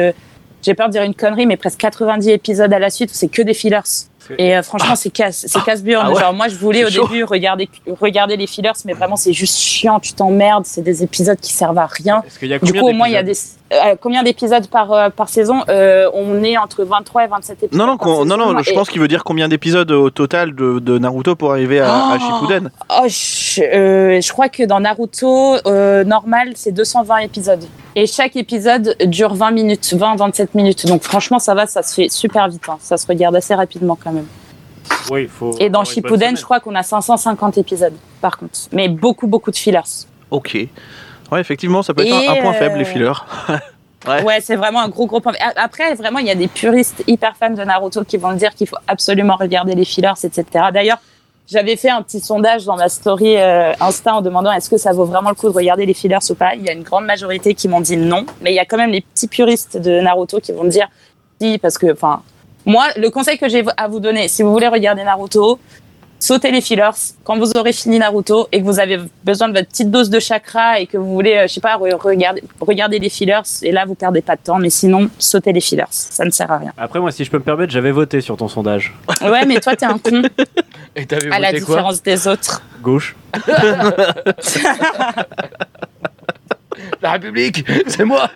[0.62, 3.30] j'ai peur de dire une connerie, mais presque 90 épisodes à la suite où c'est
[3.30, 3.80] que des fillers.
[4.38, 5.60] Et euh, franchement, c'est casse, c'est.
[5.60, 6.20] Ah ouais.
[6.20, 7.08] Genre, moi, je voulais au chaud.
[7.08, 10.00] début regarder, regarder les fillers, mais vraiment, c'est juste chiant.
[10.00, 10.66] Tu t'emmerdes.
[10.66, 12.22] C'est des épisodes qui servent à rien.
[12.42, 13.34] Y a Du coup, au moins, il y a des.
[13.74, 17.80] euh, combien d'épisodes par, euh, par saison On est entre 23 et 27 épisodes.
[17.80, 20.80] Non, non, par non, je et- pense qu'il veut dire combien d'épisodes au total de,
[20.80, 22.70] de Naruto pour arriver à, à Oh Shippuden.
[22.90, 25.56] Oh, je, je crois que dans Naruto,
[26.06, 27.64] normal, c'est 220 épisodes.
[28.00, 30.86] Et chaque épisode dure 20 minutes, 20-27 minutes.
[30.86, 32.62] Donc franchement, ça va, ça se fait super vite.
[32.70, 32.78] hein.
[32.80, 34.28] Ça se regarde assez rapidement quand même.
[35.10, 35.58] Oui, il faut.
[35.60, 38.60] Et dans Shippuden, je crois qu'on a 550 épisodes, par contre.
[38.72, 39.82] Mais beaucoup, beaucoup de fillers.
[40.30, 40.56] Ok.
[41.32, 43.14] Ouais, effectivement, ça peut être Et, un, un point euh, faible, les fillers.
[44.08, 44.24] Ouais.
[44.24, 45.34] Ouais, c'est vraiment un gros, gros point.
[45.58, 48.68] Après, vraiment, il y a des puristes hyper fans de Naruto qui vont dire qu'il
[48.68, 50.46] faut absolument regarder les fillers, etc.
[50.72, 51.00] D'ailleurs,
[51.50, 54.92] j'avais fait un petit sondage dans ma story euh, Insta en demandant est-ce que ça
[54.92, 56.56] vaut vraiment le coup de regarder les fillers ou pas.
[56.56, 58.78] Il y a une grande majorité qui m'ont dit non, mais il y a quand
[58.78, 60.88] même les petits puristes de Naruto qui vont dire
[61.42, 62.22] si, parce que, enfin,
[62.66, 65.58] moi, le conseil que j'ai à vous donner, si vous voulez regarder Naruto,
[66.20, 66.90] sautez les fillers
[67.24, 70.20] quand vous aurez fini Naruto et que vous avez besoin de votre petite dose de
[70.20, 73.72] chakra et que vous voulez, euh, je sais pas, re- regarder, regarder les fillers et
[73.72, 74.58] là vous perdez pas de temps.
[74.58, 76.74] Mais sinon, sautez les fillers, ça ne sert à rien.
[76.78, 78.94] Après, moi, si je peux me permettre, j'avais voté sur ton sondage.
[79.22, 80.24] Ouais, mais toi t'es un con
[80.98, 82.62] Et t'avais à la voté quoi différence des autres.
[82.82, 83.16] Gauche.
[87.02, 88.30] La République, c'est moi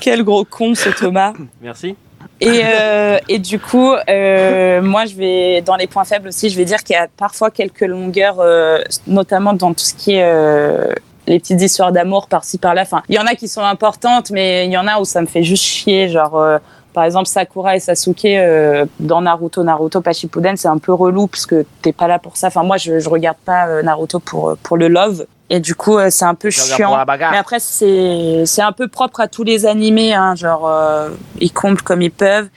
[0.00, 1.32] Quel gros con ce Thomas.
[1.60, 1.96] Merci.
[2.40, 6.56] Et, euh, et du coup, euh, moi, je vais dans les points faibles aussi, je
[6.56, 10.24] vais dire qu'il y a parfois quelques longueurs, euh, notamment dans tout ce qui est
[10.24, 10.92] euh,
[11.26, 12.82] les petites histoires d'amour par-ci par-là.
[12.82, 15.20] Enfin, il y en a qui sont importantes, mais il y en a où ça
[15.20, 16.08] me fait juste chier.
[16.08, 16.58] Genre, euh,
[16.92, 21.26] par exemple, Sakura et Sasuke euh, dans Naruto, Naruto pas Shippuden, c'est un peu relou
[21.26, 22.48] parce que t'es pas là pour ça.
[22.48, 25.26] Enfin, moi, je, je regarde pas euh, Naruto pour pour le love.
[25.52, 26.88] Et du coup, euh, c'est un peu Je chiant.
[26.88, 27.30] pour la bagarre.
[27.30, 31.52] Mais après, c'est c'est un peu propre à tous les animés, hein, genre euh, ils
[31.52, 32.48] comblent comme ils peuvent.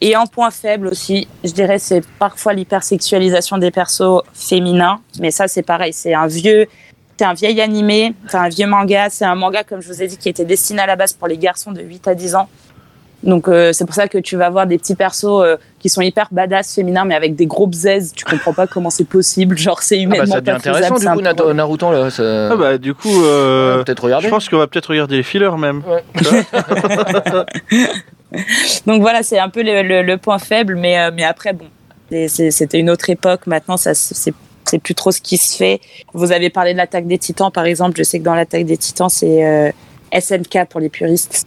[0.00, 5.00] Et en point faible aussi, je dirais, c'est parfois l'hypersexualisation des persos féminins.
[5.18, 6.68] Mais ça, c'est pareil, c'est un vieux,
[7.18, 10.06] c'est un vieil animé, c'est un vieux manga, c'est un manga comme je vous ai
[10.06, 12.48] dit qui était destiné à la base pour les garçons de 8 à 10 ans.
[13.24, 16.02] Donc euh, c'est pour ça que tu vas voir des petits persos euh, qui sont
[16.02, 19.82] hyper badass féminins mais avec des gros bzaises, tu comprends pas comment c'est possible, genre
[19.82, 22.10] c'est Ah bah, humainement ça devient pas intéressant du coup Nato- Naruto là.
[22.10, 24.26] ça- Ah bah, du coup, euh, Ouais, Peut-être regarder.
[24.26, 25.82] je pense qu'on va peut-être regarder les fillers même.
[28.86, 31.66] Donc voilà, c'est un peu le, le- le point faible, mais, euh, mais après, bon,
[32.28, 33.46] c'était une autre époque.
[33.46, 34.34] Maintenant, ça, c'est
[34.66, 35.80] c'est plus trop ce qui se fait.
[36.14, 37.98] Vous avez parlé de l'attaque des titans, par exemple.
[37.98, 39.70] Je sais que dans l'attaque des titans, c'est euh,
[40.18, 41.46] SNK pour les puristes.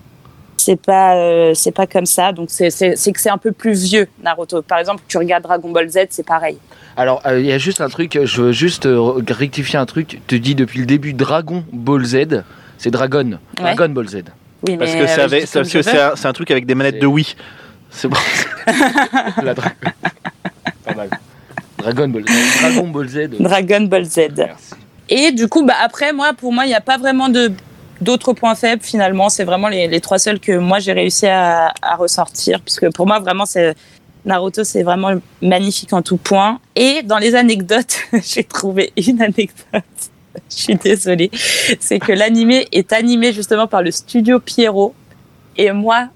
[0.57, 2.31] C'est pas, euh, c'est pas comme ça.
[2.31, 4.61] Donc c'est que c'est un peu plus vieux, Naruto.
[4.61, 6.57] Par exemple, tu regardes Dragon Ball Z, c'est pareil.
[6.97, 10.19] Alors, euh, il y a juste un truc, je veux juste euh, rectifier un truc.
[10.27, 12.43] Tu te dis depuis le début Dragon Ball Z,
[12.79, 13.37] c'est Dragon.
[13.59, 13.75] Ouais.
[13.75, 14.23] Dragon Ball Z.
[14.67, 17.35] Oui, Parce mais, que euh, c'est un, truc avec des manettes de Wii.
[17.91, 18.17] C'est bon.
[19.43, 19.71] La dra-
[20.83, 21.09] Pas mal.
[21.77, 22.23] Dragon Ball,
[22.61, 23.29] Dragon Ball Z.
[23.39, 24.19] Dragon Ball Z.
[24.35, 24.73] Merci.
[25.09, 27.51] Et du coup, bah, après, moi, pour moi, il n'y a pas vraiment de
[28.01, 29.29] d'autres points faibles finalement.
[29.29, 32.61] C'est vraiment les, trois seuls que moi j'ai réussi à, ressortir.
[32.61, 33.75] Puisque pour moi, vraiment, c'est
[34.25, 36.59] Naruto, c'est vraiment magnifique en tout point.
[36.75, 39.83] Et dans les anecdotes, j'ai trouvé une anecdote.
[40.51, 41.31] Je suis désolée.
[41.79, 44.93] C'est que l'animé est animé justement par le studio Pierrot.
[45.55, 46.09] Et moi,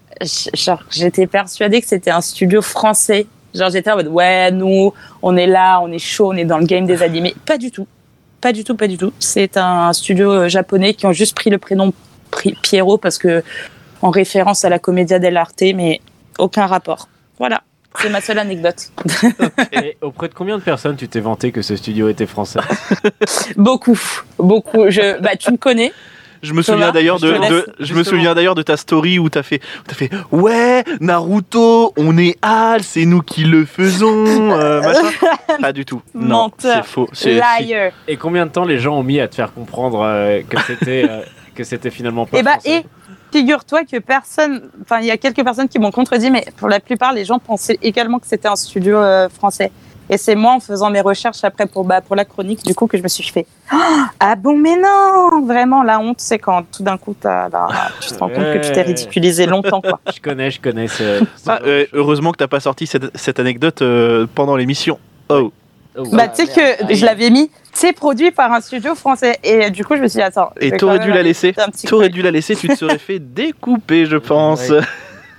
[0.54, 3.26] genre, j'étais persuadée que c'était un studio français.
[3.56, 6.60] Genre, j'étais en mode, ouais, nous, on est là, on est chaud, on est dans
[6.60, 7.34] le game des animés.
[7.46, 7.88] Pas du tout.
[8.42, 9.14] Pas du tout, pas du tout.
[9.20, 11.94] C'est un studio euh, japonais qui ont juste pris le prénom
[12.64, 13.44] Pierrot parce que,
[14.02, 16.02] en référence à la Commedia dell'arte, mais
[16.40, 17.08] aucun rapport.
[17.38, 17.62] Voilà,
[18.00, 18.92] c'est ma seule anecdote.
[19.74, 22.60] Et auprès de combien de personnes tu t'es vanté que ce studio était français?
[23.58, 24.00] Beaucoup,
[24.40, 24.90] beaucoup.
[24.90, 25.92] Je, bah, tu me connais.
[26.42, 29.62] Je me souviens d'ailleurs de, je me souviens d'ailleurs de ta story où t'as fait,
[29.80, 34.82] où t'as fait ouais Naruto, on est Hal, c'est nous qui le faisons, euh.
[35.62, 36.02] Pas du tout.
[36.16, 37.08] Non, c'est faux.
[37.26, 37.92] Liar.
[38.08, 41.06] Et combien de temps les gens ont mis à te faire comprendre euh, que c'était
[41.10, 41.22] euh,
[41.56, 42.86] que c'était finalement pas Et bah, français et
[43.32, 46.80] figure-toi que personne, enfin, il y a quelques personnes qui m'ont contredit, mais pour la
[46.80, 49.72] plupart, les gens pensaient également que c'était un studio euh, français.
[50.12, 52.86] Et c'est moi, en faisant mes recherches après pour, bah, pour la chronique, du coup,
[52.86, 56.64] que je me suis fait Ah, Ah bon, mais non Vraiment, la honte, c'est quand
[56.70, 57.48] tout d'un coup, là,
[58.02, 60.02] tu te rends compte que tu t'es ridiculisé longtemps, quoi.
[60.14, 61.24] Je connais, je connais ce.
[61.48, 65.00] Ah, euh, heureusement que t'as pas sorti cette, cette anecdote euh, pendant l'émission.
[65.30, 65.54] Oh.
[65.98, 69.40] Oh, Bah, tu sais que je l'avais mis, c'est produit par un studio français.
[69.46, 70.52] Et euh, du coup, je me suis dit, attends.
[70.60, 71.54] Et t'aurais dû la laisser.
[71.88, 74.68] T'aurais dû la laisser, tu te serais fait découper, je pense.
[74.70, 74.82] Ouais.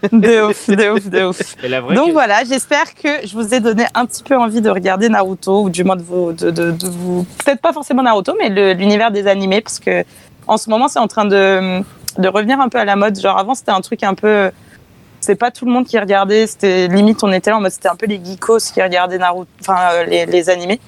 [0.12, 1.56] De ouf, de ouf, de ouf.
[1.62, 4.36] Et la vraie Donc que- voilà, j'espère que je vous ai donné un petit peu
[4.36, 7.72] envie de regarder Naruto, ou du moins de vous, de, de, de vous, peut-être pas
[7.72, 10.04] forcément Naruto, mais l'univers des animés, parce que
[10.48, 11.80] en ce moment c'est en train de,
[12.18, 13.18] de revenir un peu à la mode.
[13.20, 14.50] Genre avant c'était un truc un peu,
[15.20, 17.88] c'est pas tout le monde qui regardait, c'était limite on était là en mode c'était
[17.88, 20.80] un peu les geekos qui regardaient Naruto, enfin euh, les, les animés.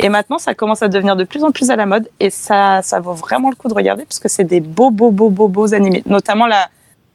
[0.00, 2.80] Et maintenant ça commence à devenir de plus en plus à la mode, et ça,
[2.82, 5.48] ça vaut vraiment le coup de regarder parce que c'est des beaux, beaux, beaux, beaux,
[5.48, 6.68] beaux animés, notamment la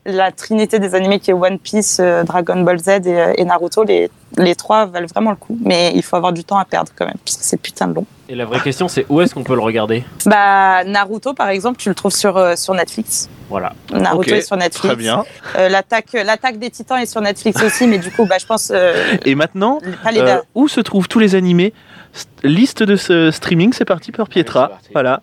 [0.07, 3.43] la trinité des animés qui est One Piece, euh, Dragon Ball Z et, euh, et
[3.43, 5.57] Naruto, les, les trois valent vraiment le coup.
[5.63, 7.93] Mais il faut avoir du temps à perdre quand même, parce que c'est putain de
[7.93, 8.05] long.
[8.29, 10.03] Et la vraie question, c'est où est-ce qu'on peut le regarder?
[10.25, 13.29] Bah, Naruto, par exemple, tu le trouves sur, euh, sur Netflix.
[13.49, 13.73] Voilà.
[13.91, 14.87] Naruto est sur Netflix.
[14.87, 15.23] Très bien.
[15.57, 18.71] Euh, l'attaque, l'attaque des titans est sur Netflix aussi, mais du coup, bah, je pense.
[18.73, 21.73] euh, Et maintenant, pas les euh, où se trouvent tous les animés?
[22.13, 24.59] St- Liste de ce streaming, c'est parti par Pietra.
[24.65, 24.89] Allez, c'est parti.
[24.93, 25.21] Voilà.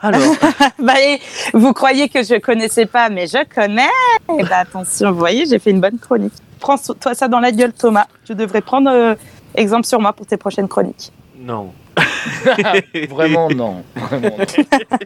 [0.00, 0.20] Alors,
[0.78, 1.20] bah, et
[1.52, 3.88] vous croyez que je connaissais pas, mais je connais.
[4.38, 6.32] Et bah, attention, vous voyez, j'ai fait une bonne chronique.
[6.60, 8.06] Prends so- toi ça dans la gueule, Thomas.
[8.24, 9.14] Tu devrais prendre euh,
[9.54, 11.12] exemple sur moi pour tes prochaines chroniques.
[11.38, 11.72] Non.
[13.10, 13.84] Vraiment, non.
[13.94, 14.44] Vraiment, non.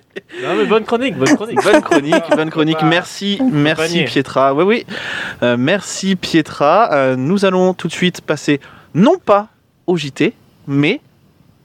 [0.42, 1.62] Non, mais bonne chronique, bonne chronique.
[1.62, 2.83] bonne chronique, bonne chronique.
[2.85, 4.05] Merci, merci panier.
[4.05, 4.55] Pietra.
[4.55, 4.87] Oui, oui.
[5.42, 6.92] Euh, merci Pietra.
[6.92, 8.61] Euh, nous allons tout de suite passer,
[8.94, 9.48] non pas
[9.88, 10.33] au JT,
[10.68, 11.00] mais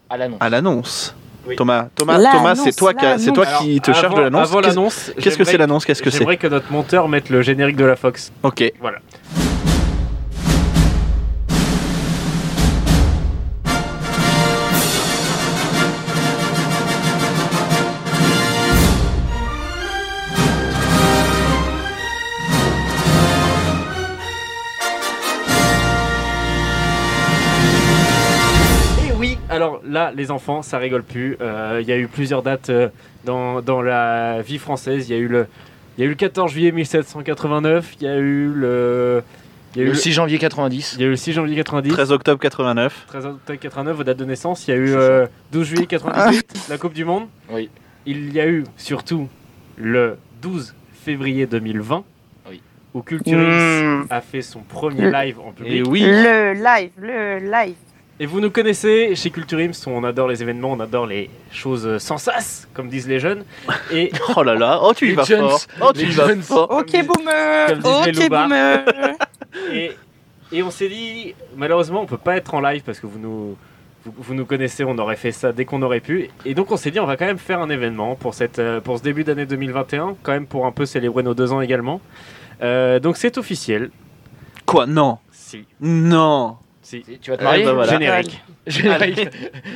[0.10, 1.16] À l'annonce.
[1.48, 1.56] Oui.
[1.56, 4.50] Thomas, L'annonce, Thomas, c'est toi, c'est toi qui te charge de l'annonce.
[4.50, 5.86] Avant Qu'est-ce- l'annonce, Qu'est-ce que c'est l'annonce?
[5.86, 6.18] Qu'est-ce que c'est?
[6.20, 8.32] J'aimerais que notre monteur mette le générique de la Fox.
[8.44, 8.72] Ok.
[8.82, 8.98] Voilà.
[29.88, 31.38] Là, les enfants, ça rigole plus.
[31.42, 32.90] Euh, Il y a eu plusieurs dates euh,
[33.24, 35.10] dans, dans la vie française.
[35.10, 35.48] Il y a eu le,
[35.98, 37.96] il y a eu le 14 juillet 1789.
[38.00, 39.24] Il y a eu le,
[39.76, 40.94] il y a eu Le le, 6 janvier 90.
[40.96, 41.90] il y a eu le 6 janvier 90.
[41.92, 43.06] 13 octobre 89.
[43.08, 44.68] 13 octobre 89, vos dates de naissance.
[44.68, 47.28] Il y a eu euh, 12 juillet 98, la Coupe du Monde.
[47.50, 47.70] Oui.
[48.06, 49.28] Il y a eu surtout
[49.78, 52.04] le 12 février 2020,
[52.50, 52.62] Oui.
[52.94, 55.74] où Culture X a fait son premier live en public.
[55.74, 56.02] Et oui.
[56.02, 57.76] Le live, le live.
[58.18, 61.98] Et vous nous connaissez, chez Culture Ims, on adore les événements, on adore les choses
[61.98, 63.44] sans sas, comme disent les jeunes.
[63.92, 65.60] Et Oh là là, oh tu y vas jeunes, fort.
[65.82, 66.42] Oh tu y vas jeunes.
[66.42, 66.72] fort.
[66.72, 67.68] Ok, boomer.
[67.68, 68.86] comme Ok, boomer.
[69.74, 69.92] Et,
[70.52, 73.58] et on s'est dit, malheureusement, on peut pas être en live parce que vous nous,
[74.06, 76.30] vous, vous nous connaissez, on aurait fait ça dès qu'on aurait pu.
[76.46, 78.82] Et donc on s'est dit, on va quand même faire un événement pour, cette, euh,
[78.82, 82.02] pour ce début d'année 2021, quand même pour un peu célébrer nos deux ans également.
[82.62, 83.92] Euh, donc c'est officiel.
[84.66, 84.86] Quoi?
[84.86, 85.20] Non.
[85.32, 86.58] Si, Non.
[86.86, 87.04] Si.
[87.22, 87.92] Tu vas te Eh marier ben voilà.
[87.94, 88.42] Générique.
[88.68, 89.28] Générique.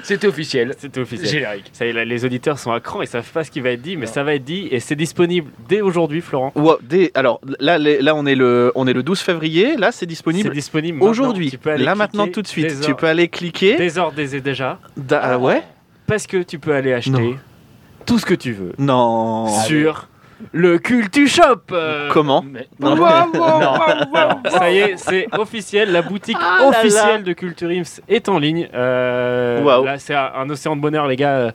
[0.03, 0.73] C'était officiel.
[0.77, 1.29] C'était officiel.
[1.29, 1.69] Générique.
[1.73, 3.69] Ça y est, là, les auditeurs sont à cran, ils savent pas ce qui va
[3.71, 6.51] être dit, mais ça va être dit et c'est disponible dès aujourd'hui, Florent.
[6.55, 9.91] Wow, des- alors là, les- là on, est le, on est le 12 février, là
[9.91, 11.11] c'est C'est disponible disponible maintenant.
[11.11, 11.49] aujourd'hui.
[11.51, 12.67] Tu peux aller Là maintenant tout de suite.
[12.67, 13.75] dès Tu peux aller cliquer.
[13.77, 14.79] Dès ordre des déjà.
[14.97, 15.61] Da- ah ouais
[16.07, 17.35] Parce que tu peux aller acheter Non.
[18.05, 19.47] tout ce que tu veux Non.
[19.65, 20.08] sur
[20.51, 21.43] le Cultu Shop.
[21.71, 22.95] euh, Comment Mais- Non.
[24.49, 25.91] Ça y est, c'est officiel.
[25.91, 27.21] La boutique Ah officielle là.
[27.23, 28.67] de Culture Ims est en ligne.
[28.73, 29.85] Euh, Waouh.
[29.85, 31.35] Là, c'est un, océan de bonheur, les gars.
[31.37, 31.51] Euh,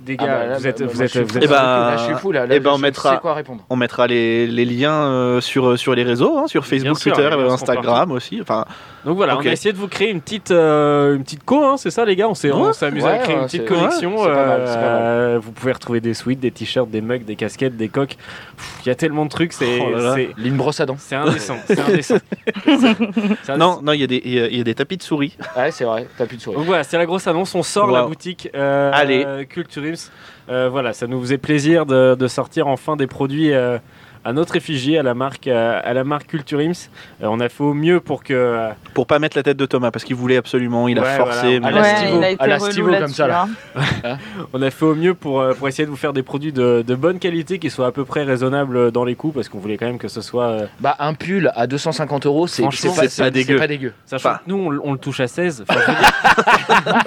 [0.00, 1.38] Des Ah gars, bah là, vous êtes, bah, vous êtes, je suis vous fou.
[1.38, 2.46] êtes- Là, je suis fou là.
[2.46, 3.64] Là, eh ben, je- on mettra- sais quoi répondre.
[3.68, 7.28] On mettra les, les liens euh, sur, sur les réseaux, hein, sur Facebook, sûr, Twitter,
[7.34, 8.38] euh, Instagram aussi.
[8.40, 8.64] Enfin,
[9.08, 11.76] Donc voilà, on a essayé de vous créer une petite, euh, une petite co, hein,
[11.78, 12.68] c'est ça les gars On s'est Ouais.
[12.82, 14.14] amusé à Ouais, créer une petite collection.
[14.18, 15.02] ouais, c'est pas mal, c'est pas mal.
[15.02, 18.16] euh, vous pouvez retrouver des sweats, des t-shirts, des mugs, des casquettes, des coques.
[18.84, 20.96] Il y a tellement de trucs, c'est Oh Une brosse à dents.
[20.98, 21.56] c'est indécent.
[23.56, 25.36] Non, non, il y, a des- il y a- y a des tapis de souris.
[25.56, 26.06] Ouais, c'est vrai.
[26.16, 26.56] T'as plus de souris.
[26.56, 27.54] Donc voilà, c'est la grosse annonce.
[27.54, 29.24] On sort la boutique euh, Allez.
[29.26, 30.10] euh, Culture Ims.
[30.50, 33.78] Euh, voilà, ça nous faisait plaisir de, de sortir enfin des produits euh,
[34.24, 36.88] à notre effigie, à la marque, euh, à la marque Culture Ims.
[37.22, 38.34] Euh, on a fait au mieux pour que.
[38.34, 41.58] euh, Pour pas mettre la tête de Thomas, parce qu'il voulait absolument, il a forcé.
[41.58, 41.60] voilà.
[41.60, 43.46] mais- À la Ouais, il a été à la stylo comme ça, là.
[44.04, 44.16] hein.
[44.52, 46.94] On a fait au mieux pour, pour essayer de vous faire des produits de, de
[46.94, 49.86] bonne qualité qui soient à peu près raisonnables dans les coûts parce qu'on voulait quand
[49.86, 50.44] même que ce soit.
[50.46, 52.68] euh, Bah, un pull à 250 euros, c'est pas,
[53.16, 53.54] pas dégueu.
[53.54, 53.92] C'est pas dégueu.
[54.06, 54.38] sachant Enfin.
[54.44, 55.64] que nous on, on le touche à 16.
[55.68, 55.80] Enfin,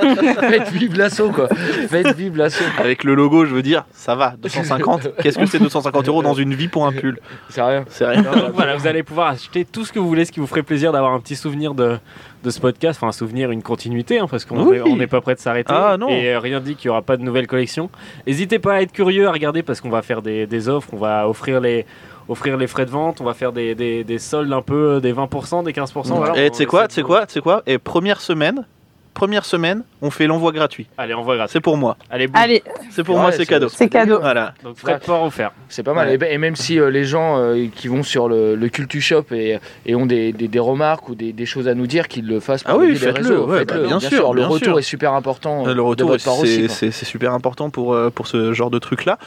[0.02, 1.48] je veux dire, Faites vivre l'assaut, quoi.
[1.90, 2.64] Faites vivre l'assaut.
[2.78, 4.34] Avec le logo, je veux dire, ça va.
[4.42, 5.10] 250.
[5.22, 7.01] Qu'est-ce que c'est 250 euros dans une vie pour un pull
[7.50, 7.86] C'est rien.
[7.90, 8.22] C'est rien.
[8.24, 10.64] donc voilà, vous allez pouvoir acheter tout ce que vous voulez, ce qui vous ferait
[10.64, 11.98] plaisir d'avoir un petit souvenir de,
[12.44, 12.98] de ce podcast.
[13.00, 14.78] Enfin, un souvenir, une continuité, hein, parce qu'on Oui.
[14.78, 15.74] est- on n'est pas prêt de s'arrêter.
[15.76, 16.10] Ah, non.
[16.10, 17.90] Et euh, rien dit qu'il n'y aura pas de nouvelle collection.
[18.28, 20.98] N'hésitez pas à être curieux, à regarder parce qu'on va faire des, des offres, on
[20.98, 21.86] va offrir les.
[22.30, 25.12] Offrir les frais de vente, on va faire des, des, des soldes un peu des
[25.12, 26.16] 20%, des 15%.
[26.16, 27.62] voilà, Et on tu sais quoi, tu sais quoi, tu sais quoi?
[27.66, 28.66] Et première semaine,
[29.14, 30.88] première semaine, on fait l'envoi gratuit.
[30.98, 31.54] Allez, envoie gratuit.
[31.54, 31.98] C'est pour moi.
[32.10, 32.36] Allez, boum.
[32.42, 33.68] Allez, C'est pour Ouais, moi, c'est cadeau.
[33.70, 34.20] c'est cadeau.
[34.20, 34.54] Voilà.
[34.64, 35.52] Donc frais de port offert.
[35.70, 36.08] C'est pas mal.
[36.08, 36.16] Ouais.
[36.16, 39.02] Et, ben- et même si euh, les gens euh, qui vont sur le, le Cultu
[39.02, 42.08] Shop et, et ont des, des- des remarques ou des, des choses à nous dire,
[42.08, 43.24] qu'ils le fassent par Ah oui, le faites-le,
[43.58, 44.80] Faites-le, bah, bien sûr, Le bien retour sûr.
[44.80, 45.68] est super important.
[45.68, 46.68] euh, Le retour, part aussi.
[46.70, 49.18] c'est super important pour, euh, pour ce genre de truc-là.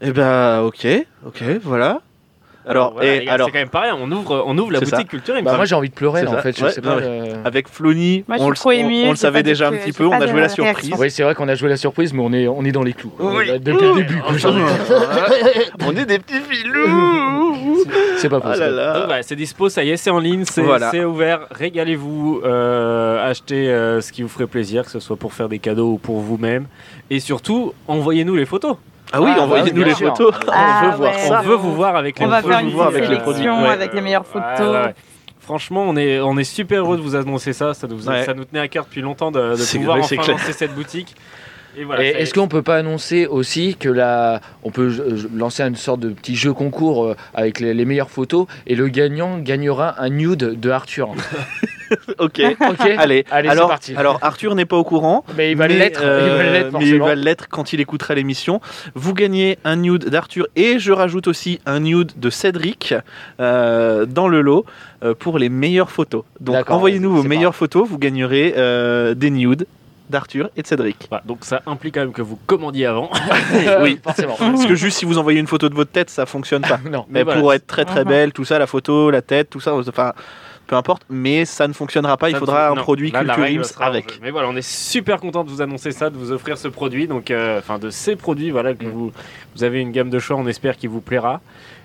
[0.00, 0.86] Et ben, ok,
[1.26, 2.00] ok, voilà.
[2.66, 4.80] Alors, voilà, et les gars, alors c'est quand même pareil, on ouvre, on ouvre la
[4.80, 4.96] C'est ça.
[4.96, 5.34] boutique culture.
[5.38, 6.58] il Bah, moi j'ai envie de pleurer là, en fait.
[6.58, 7.00] Je Ouais, sais non, pas.
[7.00, 8.56] mais- euh, avec Flony, Moi, on, le-
[9.06, 10.92] on- on savait déjà un petit peu, on a joué la surprise.
[10.98, 12.92] Oui, c'est vrai qu'on a joué la surprise, mais on est, on est dans les
[12.92, 13.12] clous.
[13.20, 13.48] Oui.
[13.50, 14.16] Euh, Depuis le début.
[14.20, 14.32] quoi.
[15.86, 17.84] on est des petits filous
[18.18, 18.70] C'est pas Ah possible.
[19.06, 20.90] Voilà, c'est dispo, ça y est, c'est en ligne, c'est Voilà.
[20.90, 21.40] c'est ouvert.
[21.50, 25.58] Régalez-vous, euh, achetez euh, ce qui vous ferait plaisir, que ce soit pour faire des
[25.58, 26.66] cadeaux ou pour vous-même.
[27.10, 28.76] Et surtout, envoyez-nous les photos.
[29.12, 30.08] Ah oui, Ah, envoyez-nous oui, les sûr.
[30.16, 30.34] photos.
[30.52, 31.28] Ah, on veut voir ouais.
[31.28, 31.40] ça.
[31.44, 32.56] On veut vous voir avec les On va photos.
[32.56, 33.42] faire une voir avec les produits.
[33.42, 33.68] sélection Ouais.
[33.70, 34.86] avec les meilleures photos.
[34.86, 34.94] Ouais.
[35.40, 37.72] Franchement, on est, on est super heureux de vous annoncer ça.
[37.72, 38.24] Ça nous, Ouais.
[38.24, 41.14] ça nous tenait à cœur depuis longtemps de, de pouvoir vrai, enfin lancer cette boutique.
[41.78, 42.34] Et voilà, est-ce est.
[42.34, 46.34] qu'on peut pas annoncer aussi que là, on peut euh, lancer une sorte de petit
[46.34, 50.70] jeu concours euh, avec les, les meilleures photos et le gagnant gagnera un nude de
[50.70, 51.10] Arthur.
[52.18, 52.40] Ok.
[52.70, 53.94] Ok Allez, Allez, c'est alors, parti.
[53.96, 55.24] alors Arthur n'est pas au courant.
[55.36, 56.00] Mais il va l'être.
[56.02, 58.60] euh, mais il va l'être quand il écoutera l'émission.
[58.94, 62.94] Vous gagnez un nude d'Arthur et je rajoute aussi un nude de Cédric
[63.40, 64.64] euh, dans le lot
[65.02, 66.24] euh, pour les meilleures photos.
[66.40, 69.66] Donc envoyez-nous vos meilleures photos, vous gagnerez euh, des nudes
[70.08, 71.06] d'Arthur et de Cédric.
[71.08, 73.10] Voilà, donc ça implique quand même que vous commandiez avant.
[73.82, 73.98] oui.
[74.04, 74.36] forcément.
[74.38, 76.78] Parce que juste si vous envoyez une photo de votre tête, ça fonctionne pas.
[76.88, 77.06] non.
[77.10, 77.40] Mais voilà.
[77.40, 78.08] pourrait être très très Mhm.
[78.08, 80.12] belle, tout ça, la photo, la tête, tout ça, enfin
[80.66, 82.28] peu importe, mais ça ne fonctionnera pas.
[82.28, 84.18] il Ça, faudra un non, produit là, Culture Ims avec.
[84.22, 87.06] Mais voilà, on est super content de vous annoncer ça, de vous offrir ce produit,
[87.06, 88.90] donc euh, enfin de ces produits, voilà que Mm.
[88.90, 89.12] vous
[89.54, 91.40] vous avez une gamme de choix, on espère qu'il vous plaira.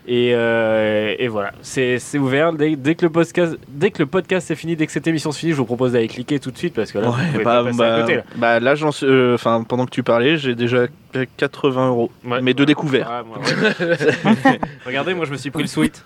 [0.08, 2.54] Et, euh, et voilà, c'est c'est ouvert.
[2.54, 5.30] Dès, dès que le podcast, dès que le podcast est fini, dès que cette émission
[5.30, 7.44] est finie, je vous propose d'aller cliquer tout de suite parce que là, Ouais, bah,
[7.44, 8.16] pas passer bah, à côté.
[8.16, 8.24] Là.
[8.36, 10.88] bah, là, euh, pendant que tu parlais, j'ai déjà
[11.38, 12.42] 80 euros, Ouais.
[12.42, 13.10] mais de découvert.
[13.12, 14.60] Ouais, moi, ouais.
[14.88, 16.04] Regardez, moi je me suis pris le sweat.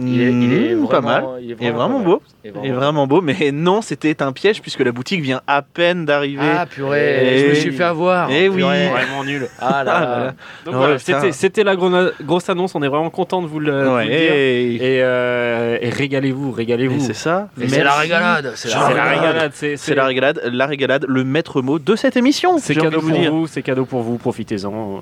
[0.00, 1.24] Il est, il est vraiment, pas mal.
[1.42, 2.22] Il est Il est vraiment beau.
[2.44, 5.40] Il est Il est vraiment beau, mais non, c'était un piège puisque la boutique vient
[5.48, 6.46] à peine d'arriver.
[6.56, 8.30] Ah purée, je me suis fait avoir.
[8.30, 8.60] eh oui.
[8.62, 9.48] Vraiment nul.
[9.60, 10.34] Ah là Ah, là.
[10.64, 11.90] Donc Ouais, voilà, c'était c'était la gro-
[12.22, 12.76] grosse annonce.
[12.76, 14.32] On est vraiment content de vous le, vous Ouais, le dire.
[14.32, 17.00] et, Et, euh, et régalez-vous, et régalez-vous.
[17.00, 17.48] c'est ça.
[17.60, 18.52] Et c'est la régalade.
[18.54, 19.50] C'est C'est la la régalade.
[19.54, 22.58] C'est C'est la régalade, la régalade, le maître mot de cette émission.
[22.58, 23.32] C'est cadeau pour dire.
[23.32, 25.00] vous, c'est cadeau pour vous, profitez-en.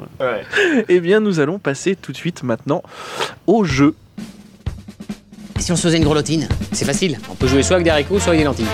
[0.89, 2.83] Eh bien, nous allons passer tout de suite maintenant
[3.47, 3.95] au jeu.
[5.59, 7.19] Si on se faisait une grelottine, c'est facile.
[7.31, 8.67] On peut jouer soit avec des haricots, soit avec des lentilles.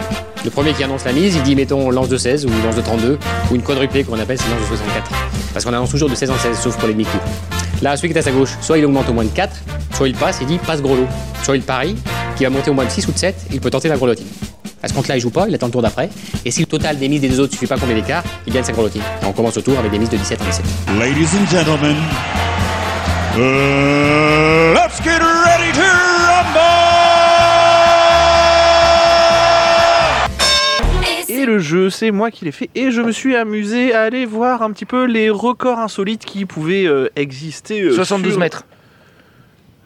[0.45, 2.81] Le premier qui annonce la mise, il dit mettons lance de 16 ou lance de
[2.81, 3.18] 32
[3.51, 5.11] ou une quadruplée qu'on appelle c'est lance de 64.
[5.53, 7.23] Parce qu'on annonce toujours de 16 en 16 sauf pour les demi-coups.
[7.81, 9.57] Là, celui qui est à sa gauche, soit il augmente au moins de 4,
[9.95, 11.07] soit il passe, il dit passe gros lot.
[11.42, 11.97] Soit il parie,
[12.37, 14.27] qui va monter au moins de 6 ou de 7, il peut tenter la grelottine.
[14.83, 16.09] À ce compte-là, il joue pas, il attend le tour d'après.
[16.45, 18.53] Et si le total des mises des deux autres ne suffit pas combien d'écart, il
[18.53, 19.03] gagne sa grelottine.
[19.23, 20.64] Et on commence le tour avec des mises de 17 en 17.
[20.99, 21.97] Ladies and gentlemen,
[23.37, 25.42] uh, let's get ready
[31.43, 32.71] Et le jeu, c'est moi qui l'ai fait.
[32.75, 36.45] Et je me suis amusé à aller voir un petit peu les records insolites qui
[36.47, 37.81] pouvaient euh, exister.
[37.83, 38.65] euh, 72 sur- mètres.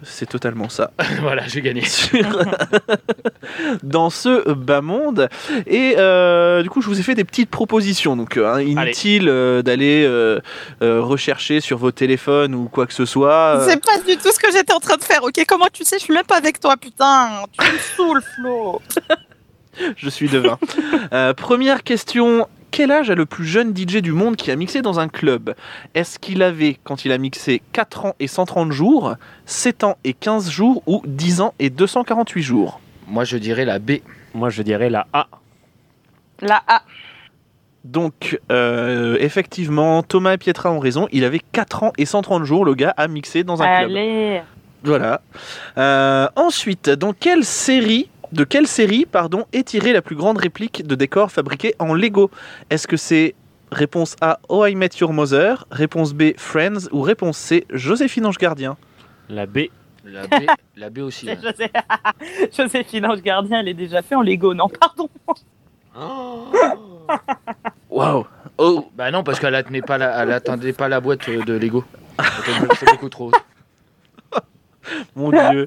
[0.03, 0.91] C'est totalement ça.
[1.23, 1.83] voilà, j'ai gagné.
[1.85, 2.19] sur-
[3.83, 5.29] dans ce bas monde.
[5.67, 8.15] Et euh, du coup, je vous ai fait des petites propositions.
[8.17, 10.41] Donc, euh, hein, inutile euh, d'aller euh,
[10.83, 13.57] euh, rechercher sur vos téléphones ou quoi que ce soit.
[13.59, 15.43] Euh, C'est pas du tout ce que j'étais en train de faire, ok?
[15.49, 15.99] Comment tu sais?
[15.99, 18.83] Je suis même pas avec toi, putain Tu me saoules, Flo
[19.97, 20.59] je suis devin.
[21.13, 22.47] Euh, première question.
[22.71, 25.55] Quel âge a le plus jeune DJ du monde qui a mixé dans un club?
[25.95, 29.15] Est-ce qu'il avait, quand il a mixé, 4 ans et 130 jours,
[29.47, 32.81] 7 ans et 15 jours ou 10 ans et 248 jours?
[33.07, 33.93] Moi, je dirais la B.
[34.35, 35.29] Moi, je dirais la A.
[36.43, 36.83] La A.
[37.85, 41.09] Donc, euh, effectivement, Thomas et Pietra ont raison.
[41.13, 43.91] Il avait 4 ans et 130 jours, le gars, à mixer dans un club.
[43.91, 44.43] Allez
[44.83, 45.21] Voilà.
[45.79, 50.87] Euh, ensuite, dans quelle série, de quelle série, pardon, est tirée la plus grande réplique
[50.87, 52.31] de décor fabriquée en Lego?
[52.71, 53.35] Est-ce que c'est
[53.73, 58.39] réponse A, Oh I Met Your Mother, réponse B, Friends, ou réponse C, Joséphine Ange
[58.39, 58.77] Gardien?
[59.29, 59.59] La B.
[60.05, 60.35] La B,
[60.77, 61.27] la B aussi.
[61.29, 61.37] ouais.
[61.43, 61.71] José...
[62.57, 65.09] Joséphine Ange Gardien, elle est déjà fait en Lego, non, pardon.
[67.91, 68.27] Waouh
[68.59, 71.55] Oh, Bah non, parce qu'elle attenait pas la, elle attendait pas la boîte euh, de
[71.55, 71.85] Lego.
[72.79, 73.31] C'est beaucoup trop.
[75.17, 75.67] mon dieu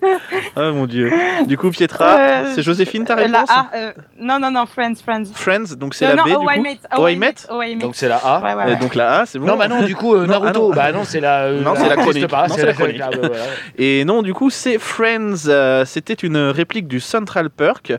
[0.56, 1.12] Ah mon dieu
[1.48, 4.66] Du coup, Pietra, Euh, c'est Joséphine ta Euh, la réponse A, euh, non, non, non,
[4.66, 5.26] Friends, Friends.
[5.34, 7.36] Friends, donc c'est Non, la non, B Oh, du I coup Met, Oh, I Met
[7.50, 7.82] Oh, I Met.
[7.82, 8.42] Donc c'est la A.
[8.42, 8.76] Ouais, ouais, ouais.
[8.78, 10.70] Donc la A, c'est bon Non, bah non, du coup, euh, Non, ah Naruto.
[10.70, 10.76] non.
[10.76, 11.44] Bah non, c'est la.
[11.46, 12.28] euh, Non, c'est la chronique.
[12.28, 13.00] pas, Non, c'est la la chronique.
[13.00, 13.20] chronique.
[13.24, 13.36] Ah, bah.
[13.78, 15.48] Et non, du coup, c'est Friends.
[15.48, 17.94] euh, c'était une réplique du Central Perk.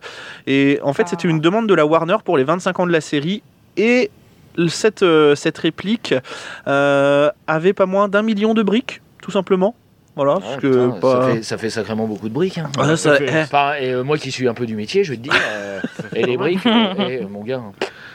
[0.47, 1.31] Et en fait, c'était Ah.
[1.31, 3.43] une demande de la Warner pour les 25 ans de la série.
[3.77, 4.11] Et
[4.69, 6.15] cette, euh, cette réplique
[6.67, 9.75] euh, avait pas moins d'un million de briques, tout simplement.
[10.23, 12.59] Voilà, Ah, parce que putain, pas- ça, fait, ça fait sacrément beaucoup de briques.
[12.59, 12.69] Hein.
[12.79, 15.13] Ah, ça- fait- eh, Enfin, et euh, moi qui suis un peu du métier, je
[15.13, 15.81] vais te dire, euh,
[16.15, 17.63] et les briques, euh, eh, mon gars.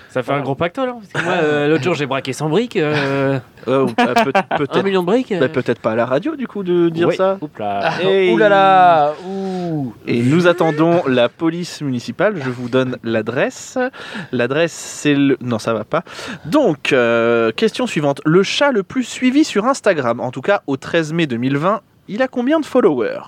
[0.10, 0.88] Ça fait un gros pactole.
[0.88, 2.78] Hein, parce que moi, euh, l'autre jour, j'ai braqué 100 briques.
[2.78, 3.38] euh,
[3.68, 5.34] euh, ou- euh, peut- un peut-être million de briques.
[5.38, 7.16] bah, peut-être pas à la radio, du coup, de dire Oui.
[7.18, 7.38] ça.
[7.42, 7.80] Oups là.
[7.84, 8.32] Ah, Hey.
[8.32, 9.94] Ouh là là ouh.
[10.08, 12.36] Et nous attendons la police municipale.
[12.42, 13.78] Je vous donne l'adresse.
[14.32, 15.36] L'adresse, c'est le.
[15.42, 16.04] Non, ça va pas.
[16.46, 18.22] Donc, euh, question suivante.
[18.26, 22.22] Le chat le plus suivi sur Instagram, en tout cas au 13 mai 2020, il
[22.22, 23.22] a combien de followers?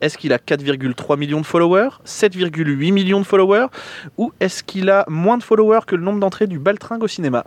[0.00, 3.66] Est-ce qu'il a 4,3 millions de followers 7,8 millions de followers
[4.16, 7.44] Ou est-ce qu'il a moins de followers que le nombre d'entrées du Baltringue au cinéma?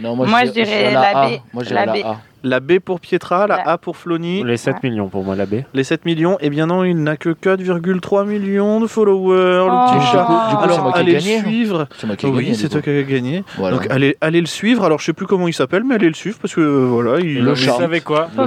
[0.00, 1.28] Non, Moi, je dirais- dirais la, la A.
[1.28, 1.32] B.
[1.52, 2.04] Moi, je dirais La la, B.
[2.06, 2.20] A.
[2.42, 5.56] La B pour Pietra, la A pour Flony, Les 7 millions pour moi, la B.
[5.74, 6.38] les 7 millions.
[6.40, 9.68] Eh bien non, il n'a que 4,3 millions de followers, Oh.
[9.68, 10.24] le petit Du chat.
[10.24, 11.36] coup, du coup, c'est Alors, allez le gagné.
[11.36, 11.42] hein.
[11.42, 11.88] suivre.
[11.98, 13.44] C'est moi qui ai Oui, c'est toi qui as gagné.
[13.58, 13.76] Voilà.
[13.76, 14.84] Donc allez, allez le suivre.
[14.84, 17.20] Alors je sais plus comment il s'appelle, mais allez le suivre parce que euh, voilà,
[17.20, 17.76] il, Le Vous chat.
[17.76, 18.46] savez quoi Oh,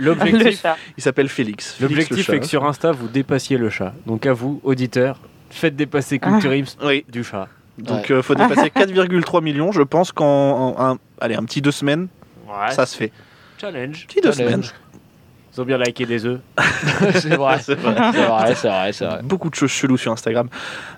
[0.00, 0.76] L'objectif, chat.
[0.98, 1.78] il s'appelle Félix.
[1.80, 3.94] L'objectif est que sur Insta, vous dépassiez le chat.
[4.06, 5.18] Donc à vous, auditeurs,
[5.48, 7.48] faites dépasser Culture Ims Oui, du chat.
[7.78, 9.72] Donc euh, faut dépasser 4,3 millions.
[9.72, 10.24] Je pense qu'en
[10.76, 12.08] en un, allez, un petit deux semaines,
[12.46, 12.70] Ouais.
[12.72, 13.12] ça se fait.
[13.60, 14.06] Challenge.
[14.06, 14.50] Petit deux Challenge.
[14.66, 14.70] semaines.
[15.56, 16.40] Ils ont bien liké des œufs.
[17.14, 17.58] c'est vrai.
[17.60, 17.94] C'est vrai.
[18.12, 19.22] C'est vrai, c'est vrai, vrai.
[19.22, 20.48] Beaucoup de choses cheloues sur Instagram.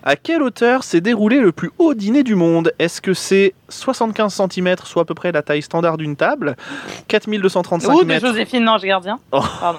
[0.03, 2.73] À quelle hauteur s'est déroulé le plus haut dîner du monde?
[2.79, 6.57] Est-ce que c'est 75 cm, soit à peu près la taille standard d'une table?
[7.09, 9.19] 4235 Ou de mètres Joséphine Ange Gardien.
[9.33, 9.43] Oh.
[9.61, 9.79] Pardon.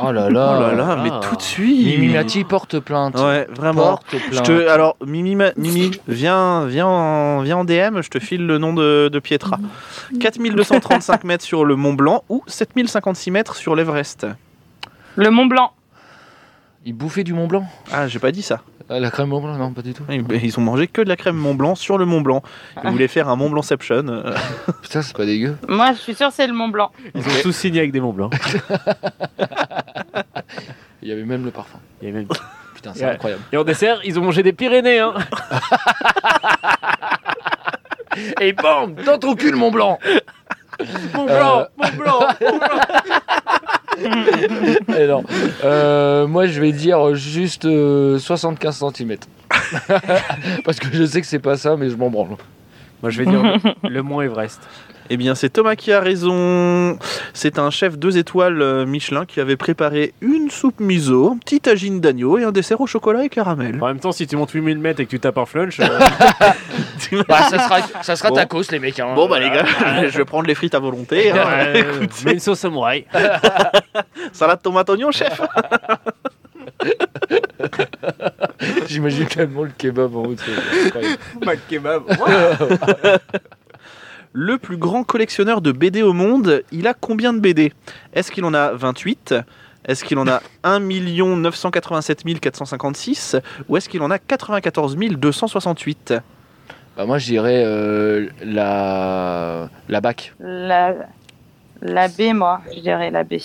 [0.00, 0.60] Oh là Oh là.
[0.60, 1.20] là là, mais Ah.
[1.22, 3.18] tout de suite Mimi Mati porte plainte.
[3.18, 3.82] Ouais, vraiment.
[3.96, 4.46] Porte Je plainte.
[4.46, 8.72] te, alors, Mimi, Mimi viens, viens, en, viens en DM, je te file le nom
[8.72, 9.58] de, de Pietra.
[10.20, 14.26] 4235 mètres sur le Mont Blanc ou 7056 mètres sur l'Everest.
[15.16, 15.72] Le Mont Blanc.
[16.84, 17.66] Il bouffait du Mont Blanc.
[17.92, 18.60] Ah, j'ai pas dit ça.
[18.90, 20.02] Ah, La crème Mont Blanc, non, pas du tout.
[20.08, 22.42] Ils ils ont mangé que de la crème Mont Blanc sur le Mont Blanc.
[22.84, 24.06] Ils voulaient faire un Mont Blancception.
[24.08, 24.34] euh,
[24.82, 25.56] Putain, c'est pas dégueu.
[25.68, 26.90] Moi, je suis que c'est le Mont Blanc.
[27.14, 28.32] Ils ont tous signé avec des Mont Blancs.
[31.02, 31.78] Il y avait même le parfum.
[32.02, 32.26] Il y a même-
[32.74, 33.42] Putain, c'est incroyable.
[33.52, 35.00] Et en dessert, ils ont mangé des Pyrénées.
[35.00, 35.14] Hein.
[38.40, 39.98] Et bam Dans ton cul, le Mont Blanc
[41.14, 42.20] Mont Blanc, Mont Blanc.
[45.08, 45.24] Non.
[45.64, 49.16] Euh, Moi, je vais dire juste euh, 75 cm.
[50.64, 52.36] Parce que je sais que c'est pas ça, mais je m'en branle.
[53.02, 54.60] Moi, je vais dire le, le Mont Everest.
[55.10, 56.98] Eh bien, c'est Thomas qui a raison.
[57.32, 61.60] C'est un chef deux étoiles euh, Michelin qui avait préparé une soupe miso, un petit
[61.60, 63.78] tagine d'agneau et un dessert au chocolat et caramel.
[63.80, 65.86] En même temps, si tu montes 8000 mètres et que tu tapes un flunch, euh,
[67.26, 68.34] Bah, ça sera, ça sera Bon.
[68.34, 69.00] tacos, les mecs.
[69.00, 69.14] hein.
[69.14, 69.64] Bon, bah les gars,
[70.10, 71.30] je vais prendre les frites à volonté.
[71.30, 71.36] hein.
[71.72, 71.84] ouais,
[72.26, 73.06] mets une sauce samouraï.
[74.32, 75.40] Salade tomate oignon, chef.
[78.86, 81.18] J'imagine tellement le kebab en incroyable.
[81.44, 82.02] Mac kebab.
[84.40, 87.72] Le plus grand collectionneur de BD au monde, il a combien de BD
[88.12, 89.34] Est-ce qu'il en a 28
[89.84, 93.34] Est-ce qu'il en a 1 987 456
[93.68, 96.14] Ou est-ce qu'il en a 94 268
[96.96, 99.68] Bah, moi, je dirais euh, la...
[99.88, 100.34] la BAC.
[100.38, 100.94] La,
[101.82, 103.38] la B, moi, je dirais la B.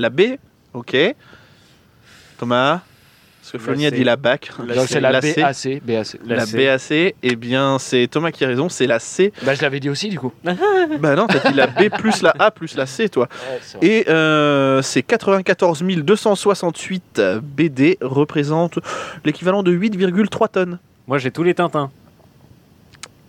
[0.00, 0.22] La B?
[0.74, 0.96] Ok.
[2.38, 2.80] Thomas?
[3.42, 4.50] Parce que La Flony a dit la BAC.
[4.68, 4.94] La Donc, C.
[4.94, 5.20] c'est la.
[5.20, 5.34] BAC.
[5.82, 6.16] BAC.
[6.24, 6.46] La.
[6.46, 9.32] BAC, eh bien c'est Thomas qui a raison, c'est la C.
[9.42, 10.32] Bah, je l'avais dit aussi, du coup.
[11.00, 13.28] Bah non, t'as dit la B plus la A plus la C, toi.
[13.80, 18.78] Et euh, ces 94 268 BD représentent
[19.24, 20.78] l'équivalent de 8,3 tonnes.
[21.08, 21.90] Moi, j'ai tous les Tintins.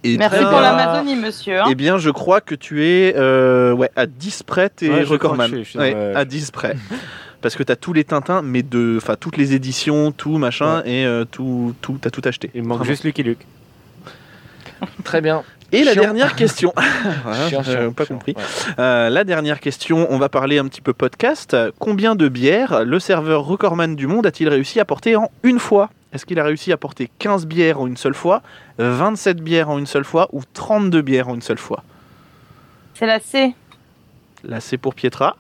[0.04, 1.60] Et Merci bien- pour l'Amazonie, monsieur.
[1.62, 1.66] hein.
[1.70, 5.10] Eh bien, je crois que tu es euh, ouais, à 10 près, t'es Ouais, je
[5.10, 5.64] recordman.
[5.64, 6.76] je Ouais, À 10 près.
[7.44, 11.06] Parce que t'as tous les Tintins, mais de, enfin toutes les éditions, tout machin, et
[11.06, 12.50] euh, tout, tout, t'as tout acheté.
[12.56, 12.86] Il manque Vraiment.
[12.92, 13.46] juste Lucky Luke.
[15.04, 15.44] Très bien.
[15.74, 16.74] Et la dernière question.
[17.24, 18.34] Voilà, Chiant, pas chiant, compris.
[18.38, 18.44] ouais.
[18.80, 21.56] Euh, la dernière question, on va parler un petit peu podcast.
[21.80, 25.90] Combien de bières le serveur recordman du monde a-t-il réussi à porter en une fois?
[26.14, 28.42] Est-ce qu'il a réussi à porter 15 bières en une seule fois,
[28.78, 31.84] 27 bières en une seule fois ou 32 bières en une seule fois?
[32.94, 33.54] C'est la C.
[34.44, 35.36] Là, c'est pour Pietra.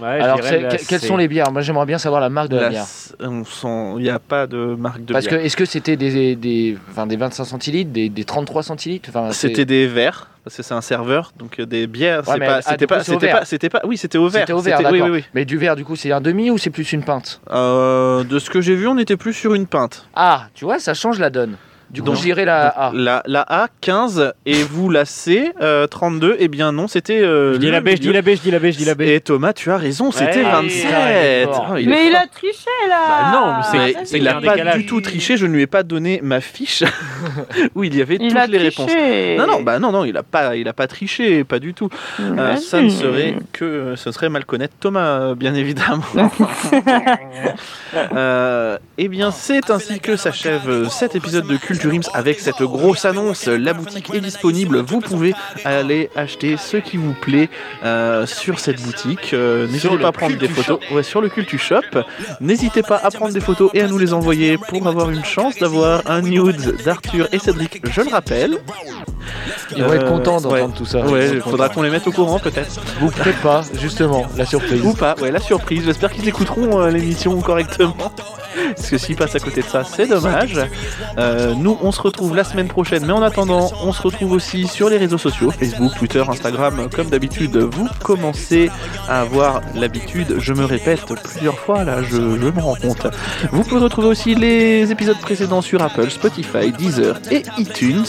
[0.00, 1.50] Ouais, Alors, que- quelles sont les bières?
[1.52, 2.84] Moi, j'aimerais bien savoir la marque de la, bière.
[2.84, 5.44] c- on sent- Il n'y a pas de marque de Parce que bière.
[5.44, 9.08] est-ce que c'était des, des, enfin, des 25 centilitres, des, des 33 centilitres?
[9.10, 12.26] Enfin, C'était des verres, parce que c'est un serveur, donc euh, des bières.
[12.28, 13.28] Ouais, pas, c'était pas, c'était
[13.68, 14.42] pas, pas, oui, c'était au verre.
[14.42, 15.06] C'était au verre, oui, d'accord.
[15.06, 15.24] oui, oui.
[15.34, 17.40] Mais du verre, du coup, c'est un demi ou c'est plus une pinte?
[17.50, 20.08] Euh, de ce que j'ai vu, on était plus sur une pinte.
[20.14, 21.56] Ah, tu vois, ça change la donne.
[21.90, 22.92] Du coup, Donc- je dirais la A.
[22.94, 26.36] La, la A 15 et vous la C euh, 32.
[26.38, 27.18] Eh bien non, c'était.
[27.20, 28.84] euh, Je dis la B, je dis la B, je dis la B, je dis
[28.84, 29.00] la B.
[29.02, 31.44] Et Thomas, tu as raison, c'était Ouais, 27.
[31.48, 31.70] fort.
[31.72, 34.40] Oh, il est Mais il a triché là Bah non, mais c'est- il n'a pas
[34.52, 34.76] décalage.
[34.76, 36.84] du tout triché, je ne lui ai pas donné ma fiche
[37.74, 38.82] où il y avait Il toutes les triché.
[38.84, 39.38] réponses.
[39.46, 41.88] Non, non, bah non, non, il a pas, il a pas triché, pas du tout.
[42.20, 46.02] Euh, ça ne serait que, ce serait mal connaître Thomas, euh, bien évidemment.
[48.14, 51.79] Euh, eh bien, c'est ainsi que s'achève euh, cet épisode de Culture
[52.14, 53.46] Avec cette grosse annonce.
[53.46, 54.78] La boutique est disponible.
[54.80, 57.48] Vous pouvez aller acheter ce qui vous plaît
[57.84, 59.32] euh, sur cette boutique.
[59.32, 61.80] Euh, N'hésitez pas à prendre des photos ouais, sur le Cultu Shop.
[62.40, 65.56] N'hésitez pas à prendre des photos et à nous les envoyer pour avoir une chance
[65.58, 68.58] d'avoir un nude d'Arthur et Cédric, je le rappelle.
[69.76, 70.76] Ils vont être Euh, contents d'entendre ouais.
[70.76, 71.00] tout ça.
[71.06, 72.80] Ouais, il faudra qu'on les mette au courant peut-être.
[73.00, 74.82] Vous peut-être pas, justement, la surprise.
[74.84, 75.84] Ou pas, ouais, la surprise.
[75.84, 77.96] J'espère qu'ils écouteront euh, l'émission correctement.
[78.76, 80.60] Parce que s'ils passent à côté de ça, c'est dommage.
[81.18, 83.04] Euh, nous, on se retrouve la semaine prochaine.
[83.06, 86.88] Mais en attendant, on se retrouve aussi sur les réseaux sociaux Facebook, Twitter, Instagram.
[86.94, 88.70] Comme d'habitude, vous commencez
[89.08, 90.36] à avoir l'habitude.
[90.38, 93.06] Je me répète plusieurs fois, là, je, me rends compte.
[93.52, 98.04] Vous pouvez retrouver aussi les épisodes précédents sur Apple, Spotify, Deezer et iTunes.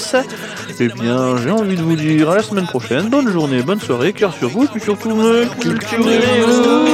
[0.80, 3.10] Eh bien, j'ai envie de vous dire à la semaine prochaine.
[3.10, 5.16] Bonne journée, bonne soirée, cœur sur vous, et puis surtout,
[5.60, 6.92] culturez-vous.